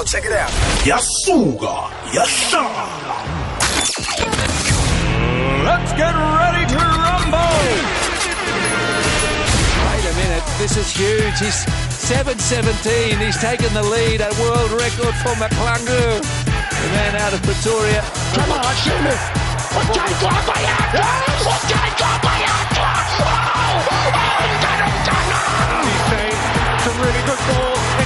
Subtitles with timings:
[0.00, 0.48] Yo, check it out.
[0.88, 3.20] yasuka yahlala
[5.68, 7.60] Let's get ready to rumble.
[9.84, 11.36] Wait a minute, this is huge.
[11.38, 11.66] He's
[12.08, 13.20] 7.17.
[13.20, 16.16] He's taken the lead, a world record for McClungu.
[16.16, 18.02] The man out of Pretoria.
[26.72, 27.99] It's a really good ball.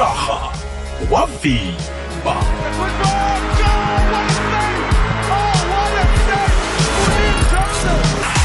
[0.00, 0.52] Waraha
[1.10, 2.36] wavimba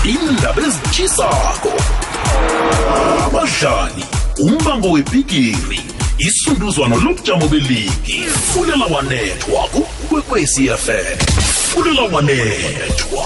[0.04, 1.74] indaba ezitshisako
[3.26, 4.06] abadlali
[4.40, 5.80] umbango webhigiri
[6.18, 13.26] isunduzwano lobujamo beligi fulela wanethwa kukwekwecfm fulela wanethwa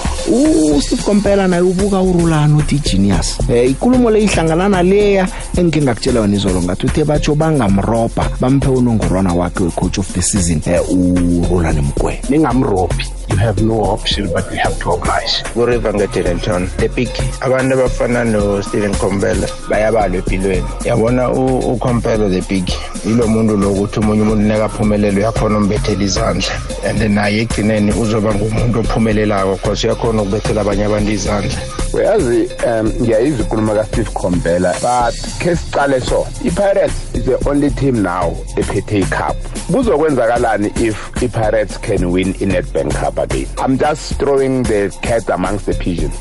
[0.76, 6.36] usteve kompela naye ubuka urulani uthi genius um ikulumo le ihlangana naleya engike ngakutshela yona
[6.36, 10.60] izolo ngathi uthe batsho bangamrobha bamphe unongorwana wakhe we-coach of the season.
[10.90, 15.42] Um urulani mgwe ningamrobhi you have no option but you have to oblige.
[15.54, 17.08] Kuriver ngedenelton the big
[17.40, 20.64] abantu abafana no-stephen combela bayabalwa empilweni.
[20.84, 22.66] Yabona u- ucompela the big
[23.04, 26.52] yilo muntu lokuthi omunye umuntu nekaphumelelo uyakhona umbethela izandla.
[26.84, 31.58] And naye ekugcineni uzoba ngumuntu ophumelelako cause uyakhona ukubethela abanye abantu izandla.
[31.92, 38.02] Uyazi um ngiyayizwa inkulumo kasteve combela but khe sicale so i-pirates is the only team
[38.02, 39.36] now ephethe icup.
[39.72, 43.46] Kuzokwenzakalani if i-pirates can win i-netbank cup again?
[43.58, 46.14] I'm just throwing the cat amongst the pigeons.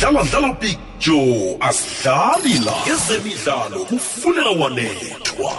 [0.00, 2.72] Dlala dlala big joe asidlali la.
[2.86, 5.52] Ezemidlalo kufulela wanethwa.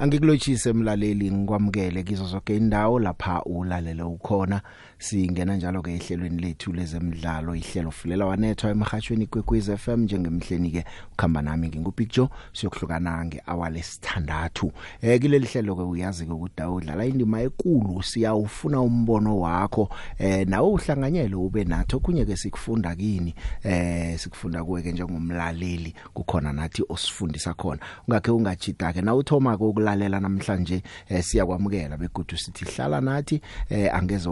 [0.00, 4.60] Angikulotshise mlaleli ngikwamukele kizo zonke indawo lapha ulalele ukhona.
[4.98, 11.42] Singena njalo ke ehlelweni lethu lezemidlalo ihlelo fulela wanethwa emahashweni kwekwez FM njengemhleni ke ukhamba
[11.42, 14.72] nami ngingubig Joe siyokuhlukana ngehour lesithandathu.
[15.02, 19.88] Eh kileli hlelo ke uyazi ke ukuthi udlala indima enkulu siyawufuna umbono wakho.
[20.18, 21.96] Eh nawe uhlanganyele ube nathi.
[21.96, 23.34] Okunye ke sikufunda kini
[23.64, 27.80] eh sikufunda kuwe ke njengomlaleli kukhona nathi osifundisa khona.
[28.08, 34.28] Ungakhe ungajida ke na uthoma ukulalela namhlanje eh, siyakwamukela begodu sithi hlala nathi eh, angeze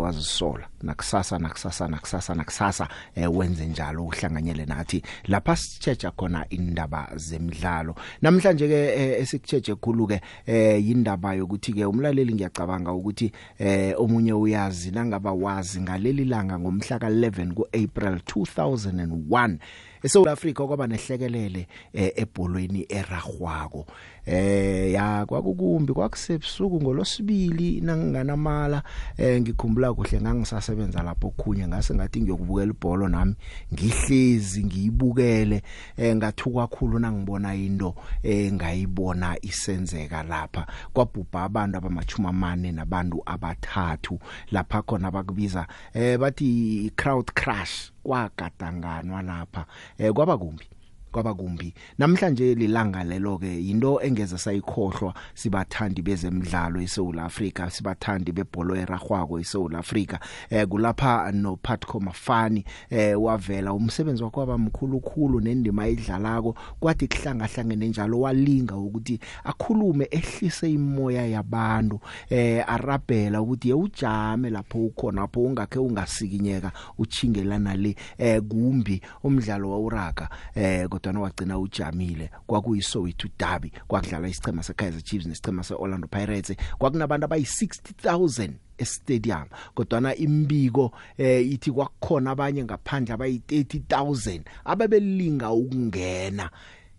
[0.54, 5.02] wazisola nakusasa nakusasa nakusasa nakusasa eh, wenze njalo uhlanganyele nathi.
[5.24, 7.94] Lapha sichecha khona indaba zemidlalo.
[8.22, 14.32] Namhlanje ke eh, esikucheche khulu ke eh, indaba yokuthi ke umlaleli ngiyacabanga ukuthi eh, omunye
[14.32, 19.58] uyazi nangaba wazi ngaleli langa ngomhla ka11 kuApril 2001
[20.04, 23.94] eSouth Africa kwaba nehlekelele eh, ebholweni eragwako eh
[24.26, 28.82] ya kwakukumbi kwakusebusuku ngolosibili nanginganamala.
[29.16, 33.34] Eh ngikhumbula kuhle ngangisasebenza lapho khunye ngase ngathi ngiyokubukela ibhola nami.
[33.72, 35.62] Ngihlezi ngiyibukele.
[35.96, 40.66] Eh ngathuka kakhulu nangibona into eh ngayibona isenzeka lapha.
[40.92, 44.18] Kwabhubha abantu abamachuma mane nabantu abathathu.
[44.50, 47.92] Lapha khona bakubiza eh bathi crowd crush.
[48.02, 49.66] Kwagadanganwa lapha.
[49.98, 50.64] Eh kwaba kumbi.
[51.14, 51.74] Kwaba kumbi.
[51.98, 59.74] Namhlanje lilanga lelo ke into engeze sayikhohlwa sibathandi bezemidlalo eSouth Africa sibathandi bebhola eragwako eSouth
[59.74, 60.18] Africa
[60.50, 63.72] eh kulapha no Patco Mafani eh wavela.
[63.72, 70.72] Umsebenzi wakhe waba mkhulu khulu nendima ayidlalako kwathi kuhlanga hlangene njalo walinga ukuthi akhulume ehlise
[70.72, 72.00] imoya yabantu
[72.30, 80.28] eh arabhela ukuthi ujame lapho ukhona lapho ungakhe ungasikinyeka uchingelana le eh kumbi umdlalo wawuraga
[80.54, 82.30] eh kodwa wagcina ujamile.
[82.46, 86.56] Kwakuyisowethu derby kwakudlala isicema seKaizer Chiefs nesicema seOrlando Pirates.
[86.78, 89.44] Kwakunabantu abayi 60000 estadium
[89.74, 96.50] kodwana imbiko eh ithi kwakukhona abanye ngaphandle abayi 30000 ababelinga ukungena.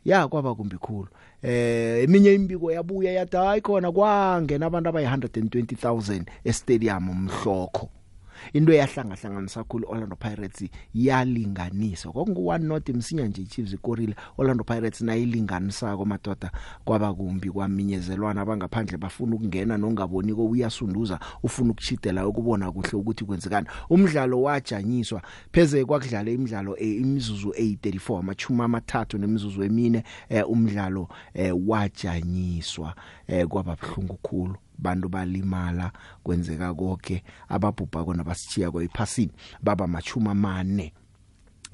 [0.05, 1.07] Ya kwaba kumbi khulu.
[1.41, 7.89] Eh eminye imbiko yabuya yathi hayi khona kwangena abantu abayi 120000 estadium umhlokho
[8.53, 14.15] into eyahlanga hlanganisa kakhulu Orlando Pirates yalinganisa kwakungu 1 not msinya nje Chiefs ikorile.
[14.37, 16.51] Orlando Pirates nayilinganisa komadoda
[16.85, 23.67] kwaba kumbi kwaminyezelwana abangaphandle bafuna ukungena nongaboni ko uyasunduza ufuna ukuchidela ukubona kuhle ukuthi kwenzekani.
[23.89, 25.21] Umdlalo wajanyiswa.
[25.51, 32.95] Pheze kwakudlala imidlalo eh, imizuzu 834 amachuma amathathu nemizuzu emine eh, umdlalo eh, wajanyiswa
[33.27, 34.55] eh, kwaba bhlungu khulu.
[34.77, 35.91] Bantu balimala
[36.23, 39.31] kwenzeka konke ababhubha kona basithiya kwayiphasini
[39.61, 40.93] baba machuma mane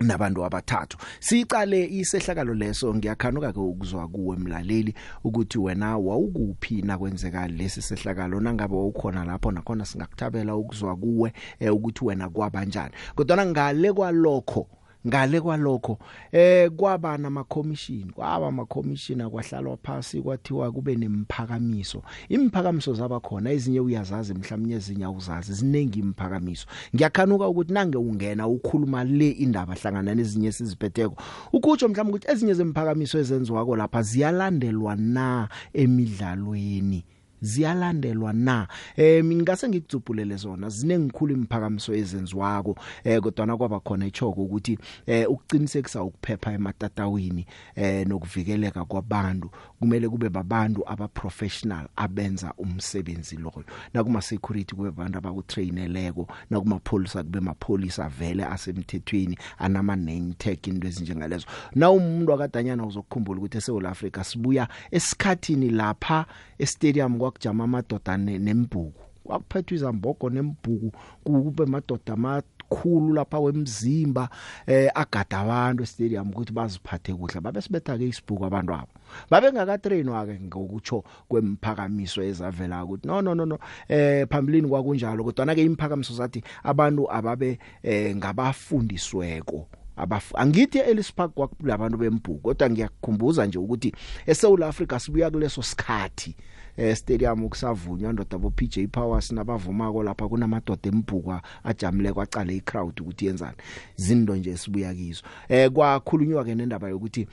[0.02, 0.98] nabantu abathathu.
[1.20, 4.94] Sicale isehlakalo leso ngiyakhanuka ke ukuzwa kuwe emlaleli
[5.24, 11.74] ukuthi wena wawukuphi na kwenzeka lesi sehlakalo nangabe wawukhona lapho nakhona singakuthabela ukuzwa kuwe eh,
[11.74, 14.68] ukuthi wena kwabanjani kodwa ngale kwalokho
[15.08, 15.98] ngale kwalokho
[16.32, 23.52] eh kwaba nama commission kwaba ama commission kwahlalwa phansi kwathiwa kube nemphakamiso imphakamiso zaba khona
[23.52, 30.16] ezinye uyazazi mhlawumnye ezinye awuzazi ziningi imphakamiso ngiyakhanuka ukuthi nange ungena ukhuluma le indaba hlangana
[30.16, 31.16] nezinye siziphetheko
[31.54, 37.04] ukutsho mhlawumbe ukuthi ezinye zemphakamiso ezenziwako lapha ziyalandelwa na emidlalweni?
[37.42, 38.68] Ziyalandelwa na?
[38.96, 44.78] Eh mina ngase ngikudzubhulele zona zinengikhulu imphakamiso ezenziwako eh kodwa na kwaba khona ichoko ukuthi
[45.06, 47.46] eh ukuqinisekisa ukuphepha ematatawini
[47.76, 49.50] eh nokuvikeleka kwabantu
[49.80, 53.64] kumele kube babantu aba professional abenza umsebenzi loyo.
[53.94, 60.88] Nakuma security kube abantu abakutraineleko nakuma police kube mapholisa vele asemthethweni anama name tag into
[60.88, 61.46] ezinjengalezo.
[61.76, 66.26] Na umuntu akadanyana uzokukhumbula ukuthi eSouth Africa sibuya esikhathini lapha
[66.58, 68.94] e stadium kwakujama amadoda nembhuku
[69.24, 70.92] kwakuphethwe izambogo nembhuku
[71.24, 74.30] kube madoda amakhulu lapha wemzimba
[74.68, 77.42] eh agada abantu estadium ukuthi baziphathe kuhle.
[77.42, 78.94] Babe sibetha ke isibhuku abantu abo
[79.30, 85.46] babe ngakatrainwa ke ngokutsho kwemphakamiso ezavela ukuthi no no no no eh phambilini kwakunjalo kodwa
[85.46, 89.68] na ke imphakamiso zathi abantu ababe eh ngabafundisweko.
[89.96, 93.94] Abafu angithi eLis Park kwakulabantu bembhuku kodwa ngiyakukhumbuza nje ukuthi
[94.26, 96.36] eSouth Africa sibuya kuleso sikhathi.
[96.82, 103.26] Eh stadium ukusavunywa ndoda bo PJ Powers nabavumako lapha kunamadoda embhukwa ajamile kwacala icrowd ukuthi
[103.26, 103.58] yenzani.
[103.96, 105.22] Zindo nje sibuya kizo.
[105.50, 107.28] Eh kwakhulunywa ke nendaba yokuthi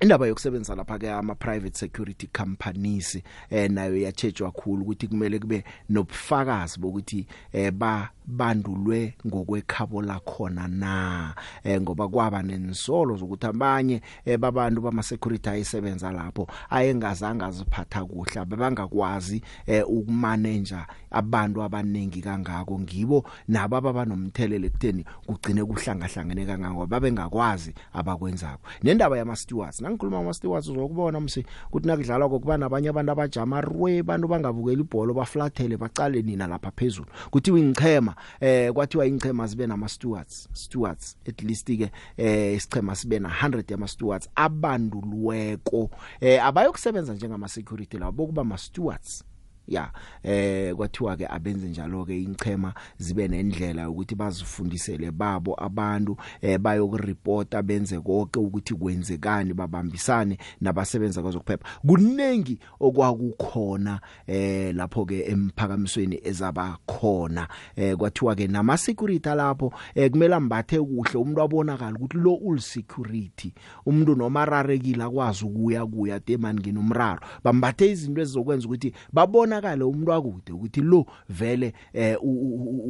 [0.00, 3.18] indaba yokusebenzisa lapha ke ama private security companies
[3.50, 11.34] eh nayo yatshejwa kakhulu ukuthi kumele kube nobufakazi bokuthi eh ba bandulwe ngokwekhabo lakhona na?
[11.64, 18.40] Eh ngoba kwaba nensolo zokuthi abanye eh, babantu bama security ayisebenza lapho ayengazange aziphatha kuhle
[18.40, 22.80] abangakwazi eh, ukumanager abantu abanengi kangako.
[22.80, 28.60] Ngibo nabo ababanomthelele kutheni kugcine kuhlangahlangene kangako babengakwazi abakwenzako.
[28.82, 33.98] Nendaba yama stewards nangikhuluma ama stewards uzokubona msi ukuthi nakudlalwa kokuba nabanye abantu abajama rwe
[33.98, 37.06] abantu bangabukeli ibhola baflathele bacale nina lapha phezulu.
[37.30, 43.18] Kuthiwa ingchema eh kwathiwa ingchema sibe nama stewards stewards at least ke eh isichema sibe
[43.18, 45.90] na 100 yama stewards abandulweko.
[46.20, 49.24] Eh abayokusebenza njengama security labo bokuba ma stewards
[49.68, 49.90] ya
[50.22, 57.62] eh kwathiwa ke abenze njalo ke ingchema zibe nendlela ukuthi bazifundisele babo abantu eh bayokureporta
[57.62, 61.68] benze konke ukuthi kwenzekani babambisane nabasebenza kwezokuphepha.
[61.86, 67.48] Kunengi okwakukhona eh lapho ke emphakamisweni ezaba khona.
[67.76, 72.58] Eh kwathiwa ke nama security lapho eh kumele ambathe kuhle umuntu abonakala ukuthi lo ul
[72.58, 73.52] security
[73.86, 80.12] umuntu noma rarekile akwazi ukuya kuya demani nginomraro bambathe izinto ezizokwenza ukuthi babona kubonakala umuntu
[80.12, 82.16] akude ukuthi lo vele eh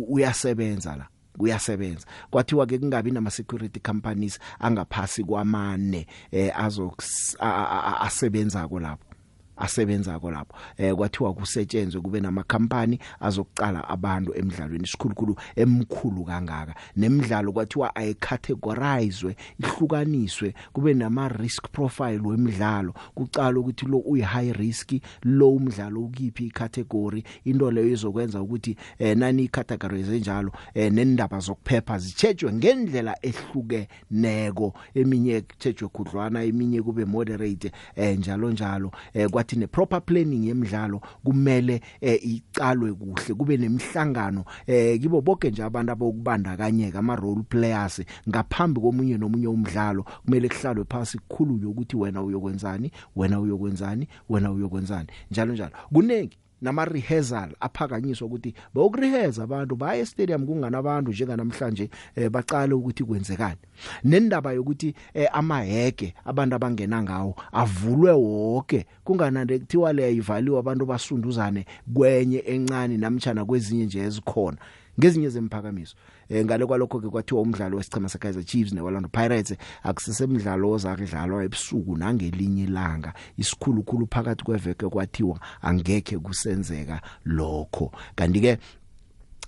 [0.09, 1.09] uyasebenza la
[1.39, 9.16] kuyasebenza kwathiwa ke kungabi nama security companies angaphasi kwamane eh azokusebenza ko lapho.
[9.57, 10.57] Asebenzako lapho.
[10.77, 16.75] Eh kwathiwa kusetshenzwe kube namakhampani azokucala abantu emidlalweni isikhulukhulu emkhulu kangaka.
[16.97, 22.95] Nemidlalo kwathiwa ayicategorizewe ihlukaniswe kube nama risk profile wemidlalo.
[23.15, 24.93] Kucala ukuthi lo uyi high risk
[25.23, 27.25] lo umdlalo ukiphi icategory.
[27.45, 34.75] Into leyo izokwenza ukuthi eh nani icategorize njalo eh nendaba zokuphepha zitshejwe ngendlela ehlukeneko.
[34.95, 38.91] Eminye kutshejwe khudlwana eminye kube moderate eh njalo njalo.
[39.15, 45.51] Eh kwathi ne proper planning yemidlalo kumele eh, icalwe kuhle kube nemihlangano eh kibo bonke
[45.51, 51.97] nje abantu abokubandakanyeka ama role players ngaphambi komunye nomunye umdlalo kumele kuhlalwe phansi kukhulunywe ukuthi
[51.97, 55.73] wena uyokwenzani wena uyokwenzani wena uyokwenzani njalo njalo.
[55.93, 63.05] Kunengi nama rehearsal aphakanyiswa ukuthi bokureheza abantu baye stadium kunganabantu njenga namhlanje eh, baqale ukuthi
[63.05, 63.61] kwenzekani.
[64.05, 71.67] Nendaba yokuthi eh, amaheke abantu abangena ngawo avulwe wonke kunganande kuthiwa le ivaliwe abantu basunduzane
[71.95, 74.57] kwenye encane namtjana kwezinye nje ezikhona.
[74.99, 75.97] Ngezinye zemphakamiso
[76.29, 82.65] eh ngale kwalokho ke kwathiwa umdlalo wesichema seKaizer Chiefs neOrlando Pirates akusesemidlalo ozakudlalwa ebusuku nangelinye
[82.65, 83.13] ilanga.
[83.37, 87.93] Isikhulukhulu phakathi kweveke kwathiwa angeke kusenzeka lokho.
[88.17, 88.59] Kanti ke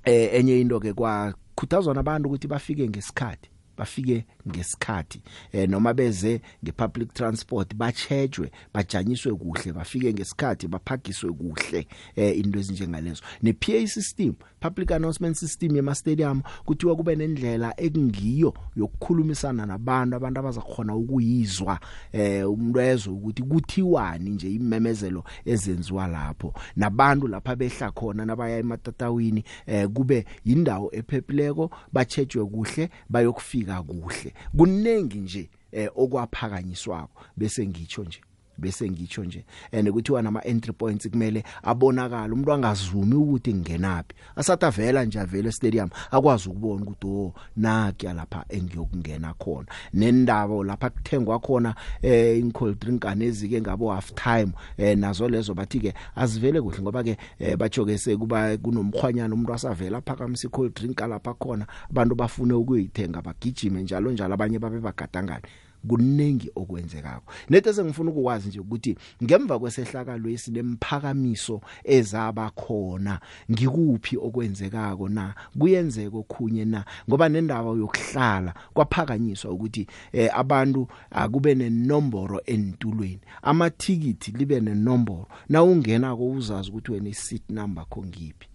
[0.05, 3.51] eh enye into ke kwa khuthazwa nabantu ukuthi bafike ngesikhathi.
[3.79, 5.23] Bafike ngesikhathi.
[5.53, 13.23] Eh noma beze ngepublic transport bachejwe bajanyiswe kuhle bafike ngesikhathi baphakiswe kuhle eh into ezinjengalezo.
[13.43, 20.41] Ne PA system public announcement system yema stadium kuthiwa kube nendlela ekungiyo yokukhulumisana nabantu abantu
[20.41, 21.81] abazakhona ukuyizwa
[22.13, 26.55] eh umuntu ezwe ukuthi kuthiwani nje imemezelo ezenziwa lapho.
[26.77, 35.19] Nabantu lapha behla khona nabaya ematatawini eh kube yindawo ephephileko bachejwe kuhle bayokufika kuhle kunengi
[35.19, 38.21] nje eh okwaphakanyiswako bese ngitsho nje.
[38.59, 39.45] Bese ngitsho nje.
[39.73, 45.53] And kuthiwa nama entry points kumele abonakala umuntu angazumi ukuthi ngingenapi asatha vela nje avele
[45.53, 49.67] stadium akwazi ukubona ukuthi oh nakya lapha engiyokungena khona.
[49.95, 55.55] Nendaba lapha kuthengwa khona eh in cold drink anezike ngabo half time eh nazo lezo
[55.55, 61.01] bathi ke azivele kuhle ngoba ke eh, bajoke sekuba kunomkhwanyana umuntu asavela phakamisa cold drink
[61.01, 65.43] lapha khona abantu bafune ukuyithenga bagijime njalo njalo abanye babe bagadangana
[65.89, 67.33] kunengi okwenzekako.
[67.51, 73.21] Nethe sengifuna ukwazi nje ukuthi ngemva kwesehlakalo esinemphakamiso ezaba khona
[73.51, 75.35] ngikuphi okwenzekako na?
[75.59, 76.85] Kuyenzeka okhunye na?
[77.09, 83.21] Ngoba nendaba yokuhlala kwaphakanyiswa ukuthi eh, abantu akube nenomboro entulweni.
[83.43, 85.29] Amathikithi libe nenomboro.
[85.49, 88.48] Na ungena ko uzazi ukuthi wena iseat number khongiphi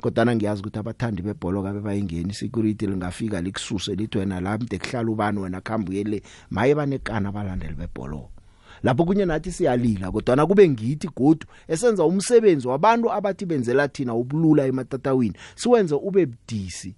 [0.00, 5.10] kodwa ngiyazi ukuthi abathandi bebholo kabe bayingeni security lingafika likususe lithi wena la mde kuhlala
[5.10, 8.28] ubani wena khamba uyele maye banekana abalandeli bebholo.
[8.82, 14.14] Lapho kunye nathi siyalila kodwa na kube ngithi godu esenza umsebenzi wabantu abathi benzela thina
[14.14, 16.94] ubulula ematatawini siwenze ube budisi.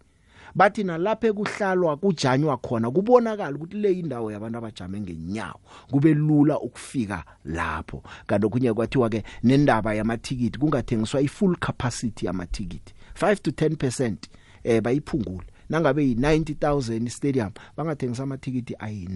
[0.55, 7.25] Bathi nalapha ekuhlalwa kujanywa khona kubonakala ukuthi le indawo yabantu abajame ngenyawo kube lula ukufika
[7.45, 8.03] lapho.
[8.27, 12.95] Kanti okunye kwathiwa ke nendaba yamathikithi kungathengiswa ifull capacity yamathikithi.
[13.15, 14.17] 5 to 10%
[14.65, 15.47] eh bayiphungule.
[15.69, 19.09] Nangabe yi90000 stadium bangathengisa amathikithi ayi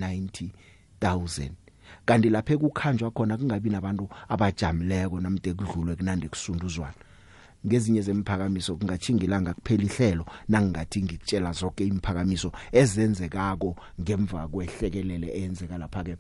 [1.01, 1.51] 90000
[2.07, 7.06] kanti lapha ekukhanjwa khona kungabi nabantu abajamileko namde kudlulwe kunande kusunduzwana.
[7.67, 16.17] Ngezinye zemphakamiso kungachingilanga kuphela ihlelo nangingathi ngikutshela zonke imphakamiso ezenzekako ngemva kwehlekelele eyenzeka lapha ke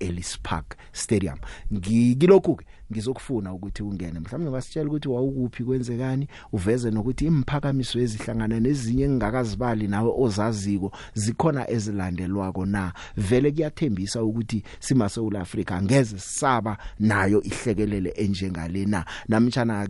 [0.00, 1.38] Ellis Park Stadium.
[1.72, 4.20] Ngikilokhu ke ngizokufuna ukuthi ungene.
[4.20, 12.66] Mhlawumbe basitshela ukuthi wawukuphi kwenzekani uveze nokuthi imphakamiso ezihlangana nezinye engingakazibali nawe ozaziko zikhona ezilandelwako
[12.66, 12.92] na?
[13.16, 19.04] Vele kuyathembisa ukuthi sima South Africa ngeze saba nayo ihlekelele enjengalena.
[19.28, 19.88] Namtjana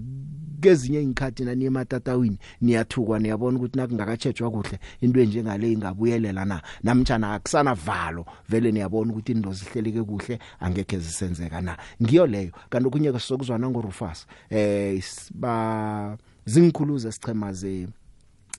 [0.63, 6.63] kezinye ingikhathi nani ematatawini niyathukwa niyabona ukuthi nakungakatshejwa kuhle into enjengale ingabuyelela na?
[6.83, 11.77] Namtjana akusana valo vele niyabona ukuthi into zihleleke kuhle angeke zisenzeka na?
[12.03, 12.53] Ngiyo leyo.
[12.71, 15.03] Kanti okunye sokuzwana ngorufas eh
[15.35, 16.17] ba
[16.47, 17.89] zingikhuluze sichema ze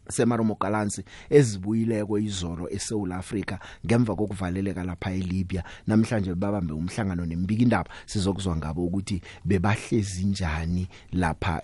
[0.10, 5.64] semaromo galansi ezibuyileko izolo eSouth Africa ngemva kokuvaleleka lapha eLibya.
[5.88, 11.62] Namhlanje babambe umhlangano nembiki indaba sizokuzwa ngabo ukuthi bebahlezi njani lapha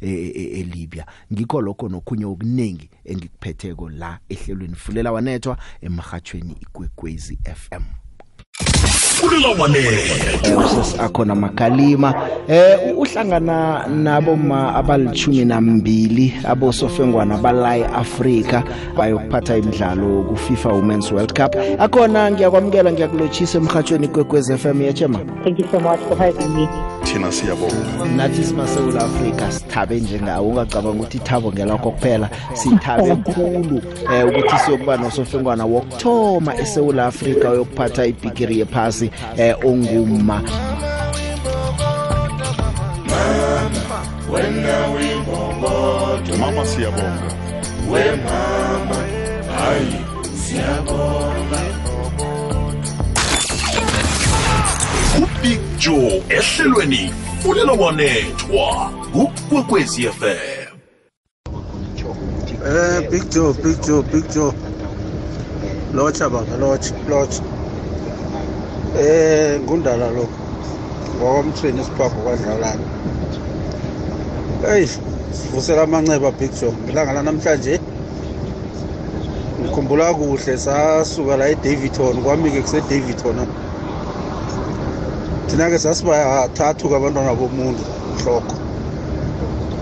[0.00, 1.06] eLibya.
[1.32, 4.74] Ngikho lokho nokhunye okuningi engikuphetheko la ehlelweni.
[4.74, 8.05] Fulela wanethwa emhathweni igwegwezi FM fulela wanethwa
[10.98, 12.14] akhona makalima.
[12.48, 18.62] Eh uhlangana nabo ma abalithumi nambili abosofengwana balai Africa
[18.96, 21.54] bayokuphatha imidlalo ku FIFA Women's World Cup.
[21.78, 26.68] Akhona ngiyakwamukela ngiyakulochisa emhathweni kwekwez FM yachema Thank you so much for having me.
[27.06, 28.04] Thina siyabonga.
[28.16, 33.82] Nathi simasewula Africa sithabe njengawo ungacabanga ukuthi ithabo ngelakho kuphela sithabe kakhulu
[34.12, 40.42] eh ukuthi siyokuba nosofengwana wokthoma eSouth Africa uyokuphatha ibigiri yephasi eh onguma
[46.40, 47.36] mama siyabonga.
[51.48, 51.65] Ubig
[55.86, 60.66] joe ehlelweni fulela wanethwa kukwekwezi fm
[62.66, 64.52] Eh Big Joe, Big Joe, Big Joe.
[65.94, 67.42] Locha baba, locha, locha.
[68.98, 70.28] Eh ngundala lo.
[71.16, 72.82] Ngokwamthweni isiphapho kwadlalana.
[74.66, 74.86] Hey,
[75.30, 76.74] sivusela amanceba Big Joe.
[76.88, 77.80] Ilanga la namhlanje
[79.60, 82.80] ngikhumbula kuhle sasuka la eDavidton kwami ke kuse
[85.46, 85.48] Davidton.
[85.48, 87.84] Thina ke sasibathathu kabantwana bomuntu
[88.22, 88.54] hloko.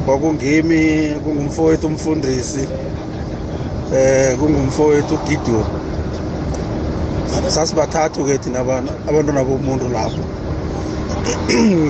[0.05, 2.69] kwakungimi kungumfowethu umfundisi
[3.93, 5.65] eh kungumfowethu uGideon
[7.49, 10.25] sasibathathu ke thina abantwana bomuntu lapho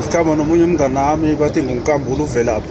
[0.04, 2.70] sikhamba nomunye umngane nami bathi ngunkambula uvelaphi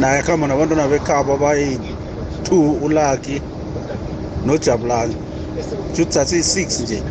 [0.00, 3.42] naye khamba nabantwana bekhaba bayi-two ulaki
[4.44, 5.16] nojabulani
[5.94, 7.02] futhi sasiyi-6 nje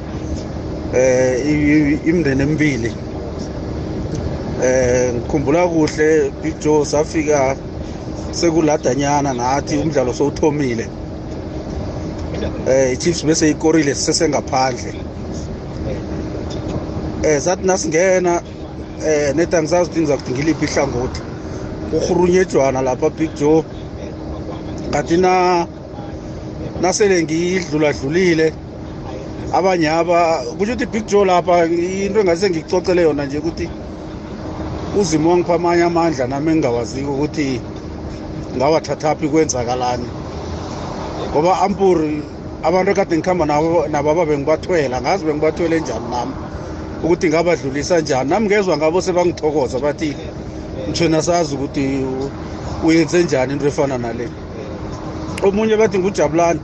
[0.93, 2.93] eh imndeni emibili.
[4.63, 7.55] Eh ngikhumbula kuhle Big Joe safika
[8.31, 10.87] sekuladanyana nathi umdlalo sowuthomile.
[12.67, 14.93] Eh iChiefs bese ikorile sisengaphandle
[17.23, 18.41] eh sathi nasingena
[19.05, 21.21] eh neta ngisazi ukuthi ngizakuthi ngiliphi ihlangothi.
[21.93, 23.63] Uhurunyejwana lapha Big Joe.
[24.89, 25.67] Ngathi na
[26.81, 28.53] nasele ngidlula dlulile
[29.53, 33.69] abanye aba kusho ukuthi Big Joe lapha into engase ngikucocele yona nje ukuthi
[34.99, 37.61] uzimo wangipha amanye amandla nami engingawaziko ukuthi
[38.57, 40.07] ngawathathaphi kwenzakalani.
[41.31, 42.23] Ngoba ampuri
[42.63, 46.33] abantu ekade ngikhamba nabo nabo bengibathwela ngazi bengibathwele njani nami
[47.03, 48.29] ukuthi ngabadlulisa njani.
[48.29, 50.15] Nami ngezwa ngabo sebangithokoza bathi
[50.89, 52.31] mthwena sazi ukuthi u-
[52.87, 54.27] uyenze njani into efana nale.
[55.43, 56.59] Omunye bathi ngujabulani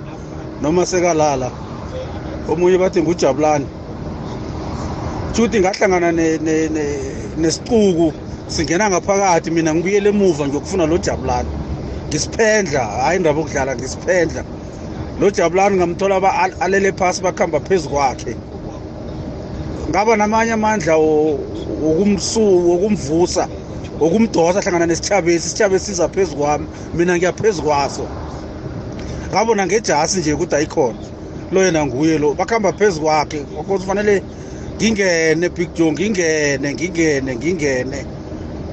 [0.62, 1.51] noma sekalala.
[2.49, 3.67] Omunye bathi ngujabulani
[5.33, 8.13] futhi ngahlangana ne- ne- ne- nesicuku
[8.47, 11.49] singena ngaphakathi mina ngibuyele emuva ngiyokufuna lo jabulani
[12.09, 14.43] ngisiphendla hhayi indaba okudlala ngisiphendla.
[15.19, 16.15] Lo jabulani ngamthola
[16.59, 18.35] alele phasi bakuhamba phezu kwakhe.
[19.89, 20.95] Ngaba namanye amandla
[22.65, 23.47] wokumvusa
[23.99, 28.07] wokumdosa hlangana nesithabesi isithabesi siza phezu kwami mina ngiya phezu kwaso.
[29.31, 30.99] Ngabona ngejasi nje ukuthi ayikhona.
[31.51, 33.45] Lo yena nguye lo bakuhamba phezu kwakhe.
[33.45, 34.23] Kwakuthi kufanele
[34.75, 38.07] ngingene big joe ngingene ngingene ngingene.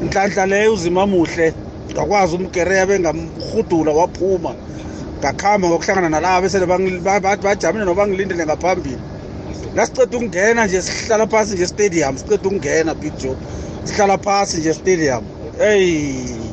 [0.00, 1.54] Nhlanhla leyo uzima muhle
[1.92, 4.56] ngakwazi umgereya bengamhudula waphuma.
[5.20, 8.98] Ngakhamba ngokuhlangana nalaba besele bangi- ba- ba- bajamile noba ngilindele ngaphambili.
[9.74, 13.36] Nasiceda ukungena nje sihlala phasi nje stadium siceda ukungena big joe.
[13.84, 15.24] Sihlala phasi nje stadium
[15.60, 16.52] eyi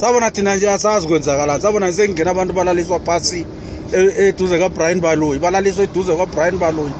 [0.00, 3.40] sabona thina nje asazi kwenzakalani sabona sengingena abantu balaliswa phasi.
[3.40, 3.57] e-
[3.94, 6.94] eduze kabrian baloyi balaliswa eduze kwabrian baloyi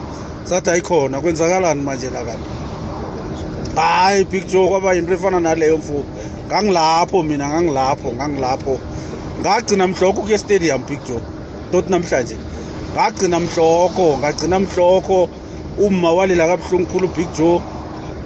[0.44, 2.50] sathi ayikhona kwenzakalani manje la kanti
[3.76, 6.04] hayi big joe kwaba yinto efana naleyo mfuko
[6.48, 8.80] ngangilapho mina ngangilapho ngangilapho.
[9.40, 11.22] Ngagcina mhlokho kuye stadium big joe.
[11.72, 12.36] Tot namhlanje
[12.92, 15.28] ngagcina mhlokho ngagcina mhlokho.
[15.78, 17.62] Uma walila kabuhlungu khulu big joe.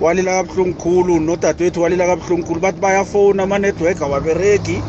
[0.01, 2.61] Walila kabuhlungu khulu nodadewethu walila kabuhlungu khulu.
[2.61, 4.85] Bathi bayafona amanetwork awabereki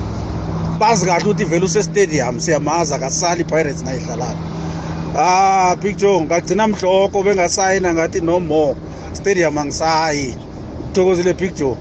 [0.83, 4.37] bazi kahle ukuthi vele usestadium siyamazi akasali i-pirates nayidlalayo
[5.17, 8.75] ah big joe ngagcina mhloko bengasayina ngathi no more.
[9.13, 10.35] Stadium angisayi.
[10.87, 11.77] Kuthokozile big joe.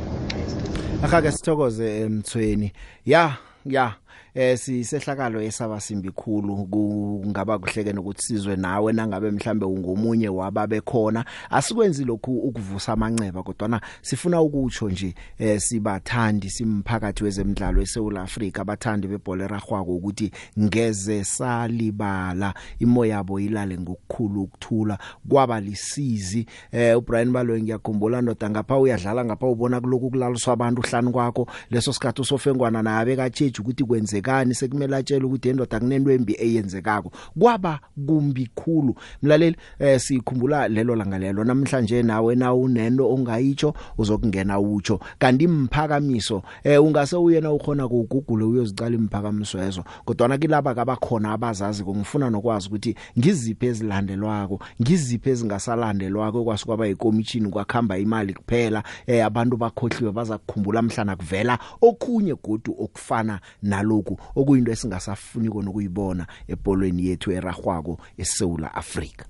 [1.04, 2.72] Akake sithokoze emthweni
[3.06, 3.36] ya
[3.66, 3.92] ya.
[4.34, 6.66] Eh sisehlakalo esaba simbi khulu.
[6.66, 11.24] Kungaba kuhleke nokuthi sizwe nawe nangabe mhlambe ungomunye wababe khona.
[11.50, 19.08] Asikwenzi lokhu ukuvusa amanceba kodwa sifuna ukutsho nje eh sibathandi simphakathi wezemidlalo eSouth Africa abathandi
[19.08, 26.46] bebhola eragwako ukuthi ngeze salibala imoya yabo ilale ngokukhulu ukuthula kwaba lisizi.
[26.72, 31.46] Eh uBrian Baloyi ngiyakhumbula ndoda ngapha uyadlala ngapha ubona kuloku kulaliswa abantu hlanu kwakho.
[31.70, 33.84] Leso sikhathi usofengwana naye bekatsheje ukuthi
[34.22, 37.12] kwenzekani sekumele atshela ukuthi endoda kunento embi eyenzekako.
[37.38, 38.94] Kwaba kumbi khulu.
[39.22, 41.44] Mlaleli eh sikhumbula lelo langa lelo.
[41.44, 45.00] Namhlanje nawe na unento ongayitsho uzokungena utsho.
[45.18, 49.84] Kanti imphakamiso eh ungase uyena ukhona kugugule uyozicala imphakamiso ezo.
[50.04, 57.48] Kodwa na kilaba kabakhona abazazi ngifuna nokwazi ukuthi ngiziphi ezilandelwako ngiziphi ezingasalandelwako kwase kwaba yikomishini
[57.48, 61.58] kwakhamba imali kuphela eh abantu bakhohliwe baza kukhumbula mhlana kuvela.
[61.80, 69.24] Okhunye godu okufana naloku okuyinto esingasafuni nokuyibona ebholweni yethu eragwako eSouth Africa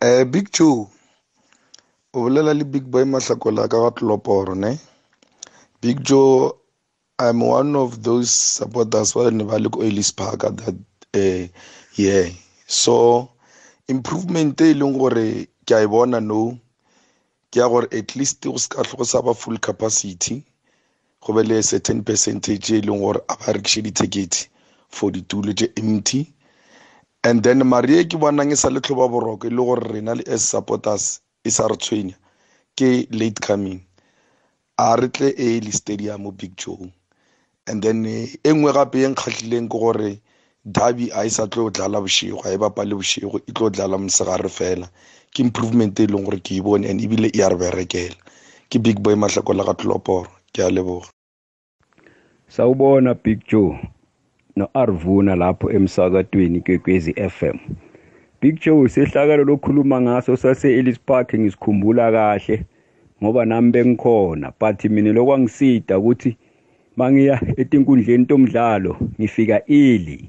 [0.00, 0.86] Eh Big Joe
[2.12, 4.78] o bolela le Big Boy Mahlakola ka Tloporo ne?
[5.80, 6.52] Big Joe
[7.18, 10.74] I'm one of those supporters ba ne ba le ko Ellis Park at that
[11.14, 11.48] eh
[11.94, 12.28] yeah
[12.66, 13.30] so
[13.88, 16.58] improvement e leng gore ke a e bona no
[17.50, 20.42] ke ya gore at least go ska tlhogo sa ba full capacity.
[21.24, 24.48] Go be le certain percentage e leng gore a ba rekishe di-ticket
[24.88, 26.34] for ditulo tše empty
[27.24, 30.24] and then marie ke bonang e sa le tlhoba boroko e le gore rena le
[30.28, 32.14] as supporters e sa re tshwenya
[32.76, 33.80] ke late coming.
[34.78, 36.90] A re tle early stadium big joe.
[37.66, 40.20] And then e nngwe gape e nkgatlhileng ke gore
[40.64, 44.48] derby a e sa tlo dlala bošego a e bapale bošego e tlo dlala mosegare
[44.48, 44.90] fela.
[45.32, 48.16] Ke improvement e leng gore ke e bone and ebile e a re berekela.
[48.70, 51.13] Ke big boy mahlakola ga tloloporo ke a leboga.
[52.54, 53.78] Sawubona Big Joe
[54.56, 57.58] no Arvuna lapho emsakatweni kwekwezi FM.
[58.40, 62.64] Big Joe sehlakalo lokhuluma ngaso sase Ellis Park ngisikhumbula kahle
[63.22, 66.36] ngoba nami bengikhona but mina lokwangisida ukuthi
[66.96, 70.28] mangiya etinkundleni tomdlalo ngifika early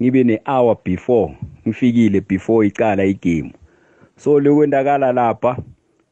[0.00, 3.52] ngibe ne-hour before ngifikile before icala igame
[4.16, 5.56] so lokwendakala lapha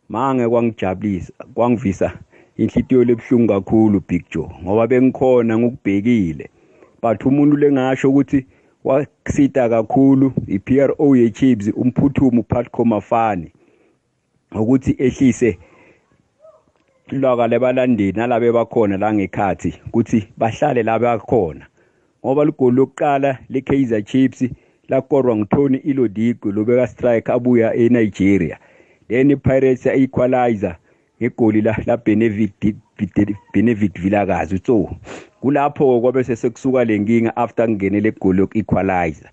[0.08, 2.18] mange kwangijabulisa kwangivisa
[2.60, 6.50] inhlitiyo lebhlungu kakhulu Big Joe ngoba bengikhona ngokubhekile.
[7.02, 8.46] But umuntu lengasho ukuthi
[8.84, 13.52] wasita kakhulu iPRO yeChiefs umphuthumo uPatco Mafani
[14.52, 15.58] ukuthi ehlise
[17.08, 21.66] lwaka lebalandeli nalabe bakhona la ngekhathi ukuthi bahlale la bakhona.
[22.24, 24.44] Ngoba ligoli lokuqala leKaizer Chiefs
[24.88, 28.58] lakorwa nguTony Ilodigo lobeka strike abuya eNigeria.
[29.08, 30.76] Then iPirates equalizer
[31.20, 32.74] ngegoli la la Benedict
[33.52, 34.90] Benedict Vilakazi so
[35.40, 39.30] kulapho kwabe sesekusuka lenkinga after kungenele egoli yokuequalizer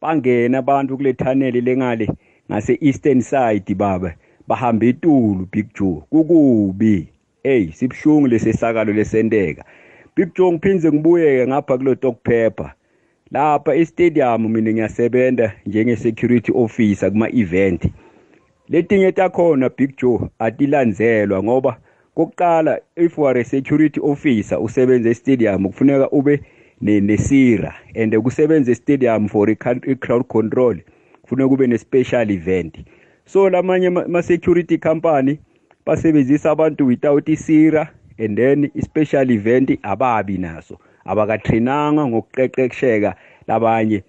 [0.00, 2.08] bangena abantu kule tunnel lengale
[2.50, 4.14] ngase eastern side baba
[4.48, 6.02] bahamba etulu Big Joe.
[6.10, 7.08] Kukubi.
[7.42, 9.64] Hey sibhlungu lesesakalo lesenteka
[10.16, 12.72] Big Joe ngiphinze ngibuyeke ngapha kulo Dog Pepper.
[13.30, 17.86] Lapha e-stadium mina ngiyasebenza njenge security officer kuma event
[18.68, 21.76] letinye takhona Big Joe atilandzelwa ngoba
[22.14, 26.40] kokuqala if you are a security officer usebenza e-stadium kufuneka ube
[26.80, 27.74] nesira.
[27.94, 30.80] And kusebenza e-stadium for i-crowd control
[31.22, 32.78] kufuneka kube ne-special event.
[33.26, 35.38] So lamanye ma-security company
[35.86, 40.78] basebenzisa abantu without isira and then i-special event ababi naso.
[41.04, 43.14] Abakatrainanga ngokuqeqesheka
[43.48, 44.02] labanye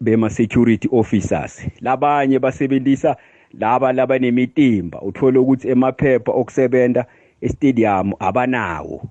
[0.00, 1.66] bema security officers.
[1.80, 3.16] Labanye basebenzisa
[3.58, 7.06] laba labanemitimba uthola ukuthi emaphepha okusebenza
[7.40, 9.02] estadium abanawo.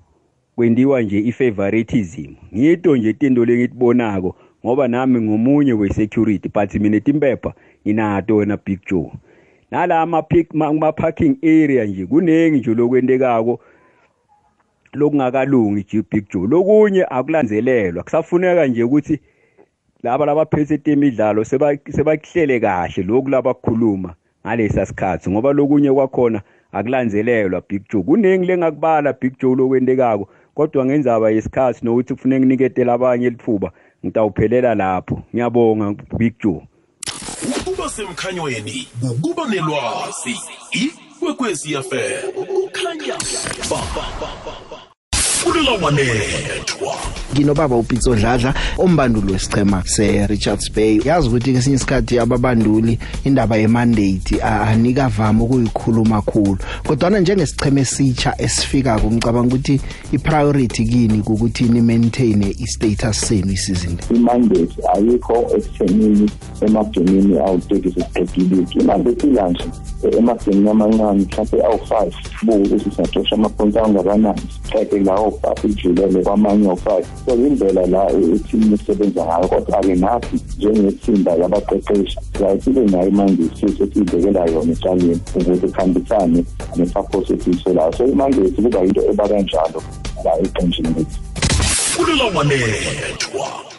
[0.56, 2.34] Kwendiwa nje ifavoritism.
[2.54, 7.54] Ngito nje tinto lengitibonako ngoba nami ngomunye we-security but mina timpepha
[7.86, 9.12] nginato wena big joe.
[9.70, 13.60] Nala ama-parking area nje kuningi nje lokwendekako
[14.92, 16.46] lokungakalungi nje big joe.
[16.46, 19.20] Lokunye akulandzelelwa kusafuneka nje ukuthi
[20.02, 24.14] laba labaphethe temidlalo sebakuhlele kahle lokhu labakhuluma
[24.46, 28.02] ngalesa sikhathi ngoba lokunye kwakhona akulandzelelwa big joe.
[28.02, 33.72] Kuningi lengakubala big joe lokwendekako kodwa ngendzaba yesikhathi nokuthi kufuneka nginiketela abanye lithuba
[34.04, 35.22] ngitawuphelela lapho.
[35.34, 36.62] Ngiyabonga big joe.
[37.56, 40.36] Ukuba semkhanyweni ukuba nelwazi.
[40.72, 43.16] Ikwekwezi fm kukhanya
[43.70, 44.71] ba.
[45.44, 46.94] Kulelawanethwa
[47.32, 51.00] nginobaba upitso dladla ombanduli wesichema se-richards bay.
[51.04, 56.58] Yazi ukuthi kesinye isikhathi ababanduli indaba ye-mandate anika vama ukuyikhuluma khulu.
[56.86, 59.80] Kodwana njengesichema esitsha esifikako ngicabanga ukuthi
[60.12, 69.64] i-priority kini ukuthi ni-maintain i-status senu isizini i-mandate ayikho ekuthenini emagemini awu-thirty sesiqedile i-mandate ilanje
[70.18, 74.42] emagemini amancane mhlawumpe awu-five buke ukuthi singaxosha amaphoyinti angakanani.
[74.64, 81.32] Siqede lawo five ijulele kwamanye o-five so indlela la ithimu isebenza ngayo kodwa-ke nathi njengethimba
[81.32, 86.44] yabaqeqeshi siyaye sibe nayo imandate sethu esiyibekela yona etshaleni ukuze kuhambisane
[86.76, 89.82] ne-support esiyisolayo so imandate kuba yinto eba kanjalo
[90.24, 91.18] la eqenjini lethu.
[91.96, 93.71] Kulelawanethwa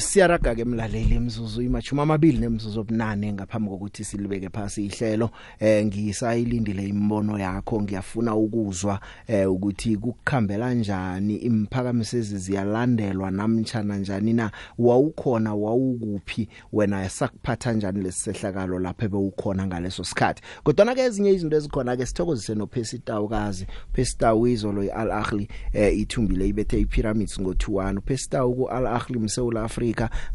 [0.00, 5.30] siyaraga ke mlaleli imzuzu imachuma amabili nemzuzu obunane ngaphambi kokuthi silibeke phasi ihlelo.
[5.60, 14.50] Eh ngisayilindile imbono yakho ngiyafuna ukuzwa eh ukuthi kukhambela kanjani imphakamisezi ziyalandelwa namtjana njani na?
[14.78, 16.48] Wawukhona wawukuphi?
[16.72, 20.42] Wena yasakuphatha njani lesisehlakalo lapha bewukhona ngaleso sikhathi?
[20.62, 25.98] Kodwa ke ezinye izinto ezikhona ke sithokozise no Pesitaw kazi Pesitaw izolo iAl Ahly eh
[25.98, 29.87] ithumbile ibethe iPyramids ngo2-1 Pesitaw ku Al Ahly mseula Africa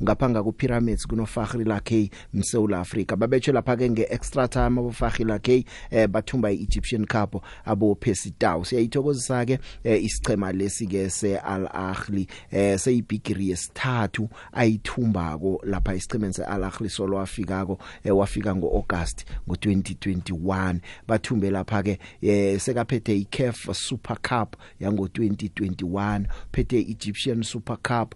[0.04, 5.26] ngaphanga ku Pyramids kuno Fakhri Lakay mseula Africa babetshe lapha ke ngeextra time abo Fakhri
[5.26, 12.28] Lakay eh bathumba iEgyptian Cup abo Pesitaw siyayithokozisa ke eh, isichema lesi ke seAl Ahly
[12.52, 21.52] eh seyibigiri yesithathu ayithumbako lapha isichemeni seAl Ahly solo wafikako eh, wafika ngoAugust ngo2021 bathumbe
[21.52, 28.16] lapha ke eh, sekaphethe iCAF Super Cup yango 2021 phethe Egyptian Super Cup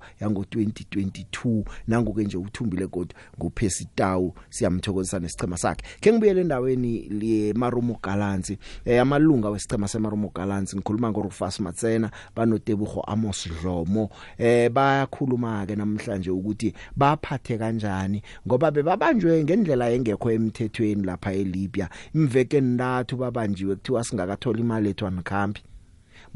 [1.17, 5.85] yango 2022 nangoke nje uthumbile kodwa nguPesitaw siyamthokozisa nesichema sakhe.
[5.99, 8.53] Ke ngibuyele endaweni le Marumo Gallants
[8.85, 14.09] eh, amalunga wesichema seMarumo Gallants ngikhuluma ngoRufus Matsena banotebugo Amos Dlomo.
[14.37, 21.89] Eh bayakhuluma ke namhlanje ukuthi baphathe kanjani ngoba bebabanjwe ngendlela engekho emthethweni lapha eLibya.
[22.15, 25.61] Imveke ntathu babanjiwe kuthiwa singakathola imali ethwa nikhambi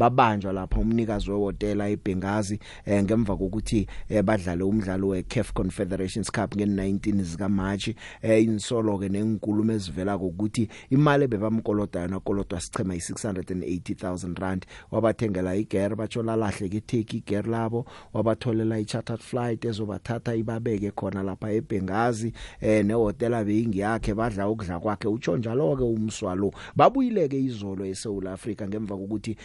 [0.02, 7.22] babanjwa lapha umnikazi wehotela eBengazi eh, ngemva kokuthi eh, badlale umdlalo weCAF Confederations Cup nge19
[7.24, 7.88] zika March
[8.22, 14.66] eh, insolo ke nenkulumo ezivela ukuthi imali bebamkoloda yona kolodwa sichema i680000 rand.
[14.92, 21.52] Wabathengela igere batshola lahle ke take igere labo wabatholela i-chartered flight ezobathatha ibabeke khona lapha
[21.52, 26.52] eBengazi eh nehotela beyingiyakhe badla ukudla kwakhe utsho njalo ke umswalo.
[26.76, 29.38] Babuyileke izolo eSouth Africa ngemva kokuthi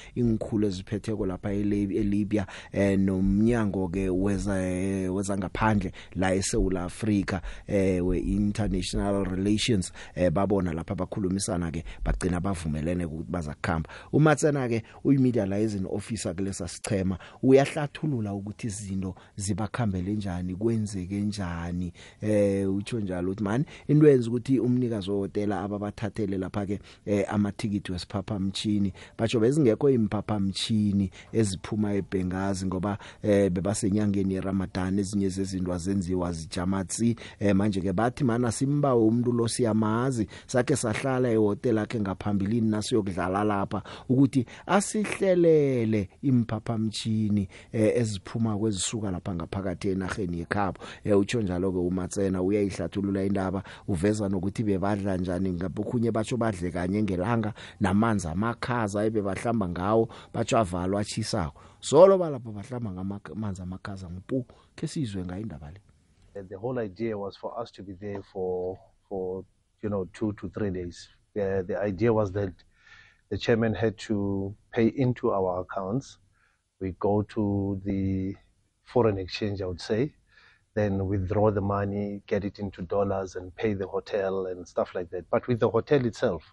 [0.47, 4.55] ingikhulu eziphetheko lapha eLibya eh nomnyango ke weza
[5.13, 12.41] weza ngaphandle la eSouth Africa eh we international relations eh babona lapha bakhulumisana ke bagcina
[12.41, 13.91] bavumelene ukuthi bazakukhamba.
[14.13, 21.93] uMatsena ke uyimedia liaison officer kulesa sichema uyahlathulula ukuthi izinto zibakhambele njani kwenzeke njani?
[22.23, 27.93] Eh utsho njalo uthi man into yenza ukuthi umnikazi wehotela ababathathele lapha ke eh, amathikiti
[27.93, 29.91] wesiphaphamtchini batsho bezingekho
[30.27, 37.17] imphaphamtchini eziphuma eBengazi ngoba eh, bebasenyangeni yeRamadan ezinye zezinto azenziwa zijamatsi.
[37.41, 40.27] Eh, manje ke bathi mana simbawe umuntu lo siyamazi.
[40.47, 49.89] Sakhe sahlala ehotel yakhe ngaphambilini nasiyokudlala lapha ukuthi asihlelele imphaphamtchini eh, eziphuma kwezisuka lapha ngaphakathi
[49.89, 50.81] enaheni yekhabo.
[51.05, 55.53] Eh, utsho njalo ke uMatsena uyayihlathulula indaba uveza nokuthi bebadla njani.
[55.53, 60.09] Ngabukhunye batsho badle kanye ngelanga namanzi amakhaza ebebahlamba ngawo.
[60.33, 65.81] Batsho avalwa achisako solo balapha bahlamba ngamanzi amakhaza ngipu ke sizwe ngayo indaba le.
[66.49, 69.45] The whole idea was for us to be there for for
[69.83, 71.09] you know 2 to 3 days.
[71.37, 72.53] Uh, the idea was that
[73.31, 76.19] the chairman had to pay into our accounts.
[76.81, 78.37] We go to the
[78.85, 80.15] foreign exchange i would say
[80.77, 85.11] then withdraw the money, get it into dollars and pay the hotel and stuff like
[85.11, 85.29] that.
[85.31, 86.45] But with the hotel itself,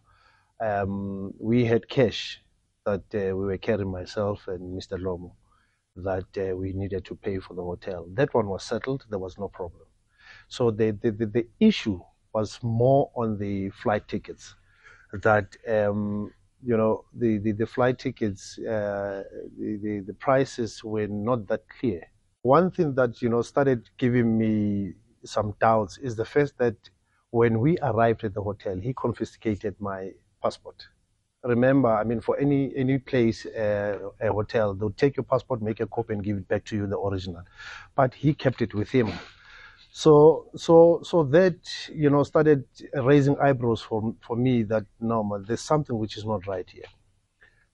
[0.61, 2.41] um, we had cash.
[2.85, 4.97] That uh, we were carrying myself and Mr.
[4.97, 5.33] Lomo
[5.95, 8.05] that uh, we needed to pay for the hotel.
[8.13, 9.05] That one was settled.
[9.09, 9.85] There was no problem.
[10.47, 12.01] So the, the, the, the issue
[12.33, 14.55] was more on the flight tickets
[15.21, 19.23] that, um, you know, the, the, the flight tickets, uh,
[19.59, 22.03] the, the, the prices were not that clear
[22.41, 24.93] one thing that you know started giving me
[25.23, 26.75] some doubts is the fact that
[27.29, 30.87] when we arrived at the hotel, he confiscated my passport.
[31.43, 35.81] Remember, I mean, for any any place, uh, a hotel, they'll take your passport, make
[35.81, 37.43] a copy, and give it back to you, the original.
[37.95, 39.11] But he kept it with him.
[39.91, 41.57] So, so, so that
[41.93, 46.47] you know started raising eyebrows for for me that no, there's something which is not
[46.47, 46.89] right here.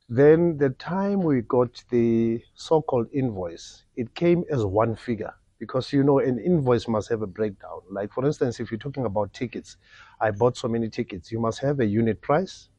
[0.09, 6.03] Then the time we got the so-called invoice, it came as one figure because you
[6.03, 7.81] know an invoice must have a breakdown.
[7.89, 9.77] Like for instance, if you're talking about tickets,
[10.19, 11.31] I bought so many tickets.
[11.31, 12.69] You must have a unit price,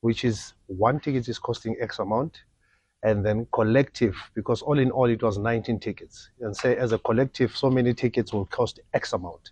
[0.00, 2.42] which is one ticket is costing X amount,
[3.02, 6.30] and then collective because all in all it was 19 tickets.
[6.40, 9.50] And say as a collective, so many tickets will cost X amount.